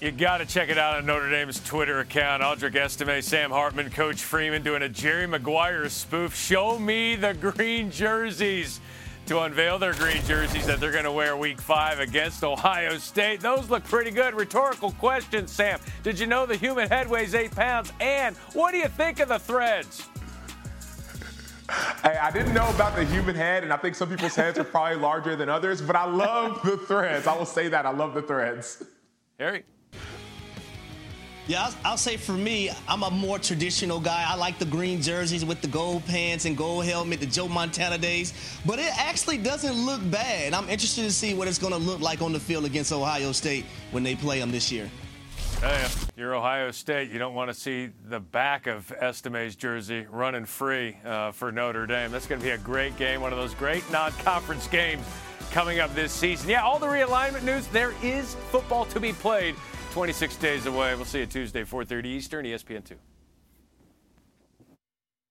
You 0.00 0.10
got 0.10 0.38
to 0.38 0.46
check 0.46 0.70
it 0.70 0.78
out 0.78 0.96
on 0.96 1.04
Notre 1.04 1.28
Dame's 1.28 1.60
Twitter 1.60 2.00
account. 2.00 2.42
Audric 2.42 2.74
Estime, 2.74 3.20
Sam 3.22 3.50
Hartman, 3.50 3.90
Coach 3.90 4.22
Freeman 4.22 4.62
doing 4.62 4.80
a 4.80 4.88
Jerry 4.88 5.26
Maguire 5.26 5.90
spoof. 5.90 6.34
Show 6.34 6.78
me 6.78 7.16
the 7.16 7.34
green 7.34 7.90
jerseys 7.90 8.80
to 9.26 9.40
unveil 9.40 9.78
their 9.78 9.92
green 9.92 10.24
jerseys 10.24 10.64
that 10.64 10.80
they're 10.80 10.90
going 10.90 11.04
to 11.04 11.12
wear 11.12 11.36
week 11.36 11.60
five 11.60 12.00
against 12.00 12.42
Ohio 12.42 12.96
State. 12.96 13.40
Those 13.40 13.68
look 13.68 13.84
pretty 13.84 14.10
good. 14.10 14.32
Rhetorical 14.32 14.92
question, 14.92 15.46
Sam. 15.46 15.78
Did 16.02 16.18
you 16.18 16.26
know 16.26 16.46
the 16.46 16.56
human 16.56 16.88
head 16.88 17.06
weighs 17.06 17.34
eight 17.34 17.50
pounds? 17.50 17.92
And 18.00 18.34
what 18.54 18.72
do 18.72 18.78
you 18.78 18.88
think 18.88 19.20
of 19.20 19.28
the 19.28 19.38
threads? 19.38 20.08
Hey, 22.02 22.16
I 22.16 22.30
didn't 22.30 22.54
know 22.54 22.68
about 22.70 22.96
the 22.96 23.04
human 23.04 23.34
head, 23.34 23.64
and 23.64 23.72
I 23.72 23.76
think 23.76 23.94
some 23.94 24.08
people's 24.08 24.34
heads 24.34 24.58
are 24.58 24.64
probably 24.64 24.96
larger 24.96 25.36
than 25.36 25.50
others, 25.50 25.82
but 25.82 25.94
I 25.94 26.06
love 26.06 26.62
the 26.64 26.78
threads. 26.78 27.26
I 27.26 27.36
will 27.36 27.44
say 27.44 27.68
that. 27.68 27.84
I 27.84 27.90
love 27.90 28.14
the 28.14 28.22
threads. 28.22 28.82
Harry. 29.38 29.62
Yeah, 31.50 31.64
I'll, 31.64 31.74
I'll, 31.84 31.96
say 31.96 32.16
for 32.16 32.34
me, 32.34 32.70
I'm 32.86 33.02
a 33.02 33.10
more 33.10 33.36
traditional 33.36 33.98
guy. 33.98 34.24
I 34.24 34.36
like 34.36 34.60
the 34.60 34.64
green 34.64 35.02
jerseys 35.02 35.44
with 35.44 35.60
the 35.60 35.66
gold 35.66 36.06
pants 36.06 36.44
and 36.44 36.56
gold 36.56 36.84
helmet, 36.84 37.18
the 37.18 37.26
Joe 37.26 37.48
Montana 37.48 37.98
days. 37.98 38.32
But 38.64 38.78
it 38.78 38.96
actually 38.96 39.38
doesn't 39.38 39.74
look 39.74 40.00
bad. 40.12 40.54
I'm 40.54 40.68
interested 40.68 41.02
to 41.02 41.10
see 41.10 41.34
what 41.34 41.48
it's 41.48 41.58
going 41.58 41.72
to 41.72 41.78
look 41.80 41.98
like 41.98 42.22
on 42.22 42.32
the 42.32 42.38
field 42.38 42.66
against 42.66 42.92
Ohio 42.92 43.32
State 43.32 43.64
when 43.90 44.04
they 44.04 44.14
play 44.14 44.38
them 44.38 44.52
this 44.52 44.70
year. 44.70 44.88
Hey, 45.60 45.88
you're 46.16 46.36
Ohio 46.36 46.70
State. 46.70 47.10
You 47.10 47.18
don't 47.18 47.34
want 47.34 47.50
to 47.50 47.54
see 47.54 47.90
the 48.08 48.20
back 48.20 48.68
of 48.68 48.92
Estime's 49.00 49.56
jersey 49.56 50.06
running 50.08 50.44
free 50.44 50.98
uh, 51.04 51.32
for 51.32 51.50
Notre 51.50 51.84
Dame. 51.84 52.12
That's 52.12 52.28
going 52.28 52.40
to 52.40 52.46
be 52.46 52.52
a 52.52 52.58
great 52.58 52.96
game, 52.96 53.22
one 53.22 53.32
of 53.32 53.40
those 53.40 53.54
great 53.54 53.82
non-conference 53.90 54.68
games 54.68 55.04
coming 55.50 55.80
up 55.80 55.92
this 55.96 56.12
season. 56.12 56.48
Yeah, 56.48 56.62
all 56.62 56.78
the 56.78 56.86
realignment 56.86 57.42
news. 57.42 57.66
There 57.66 57.92
is 58.04 58.36
football 58.52 58.84
to 58.84 59.00
be 59.00 59.12
played 59.12 59.56
26 59.90 60.36
days 60.36 60.66
away. 60.66 60.94
We'll 60.94 61.04
see 61.04 61.20
you 61.20 61.26
Tuesday, 61.26 61.64
4:30 61.64 62.06
Eastern, 62.06 62.44
ESPN2. 62.44 62.96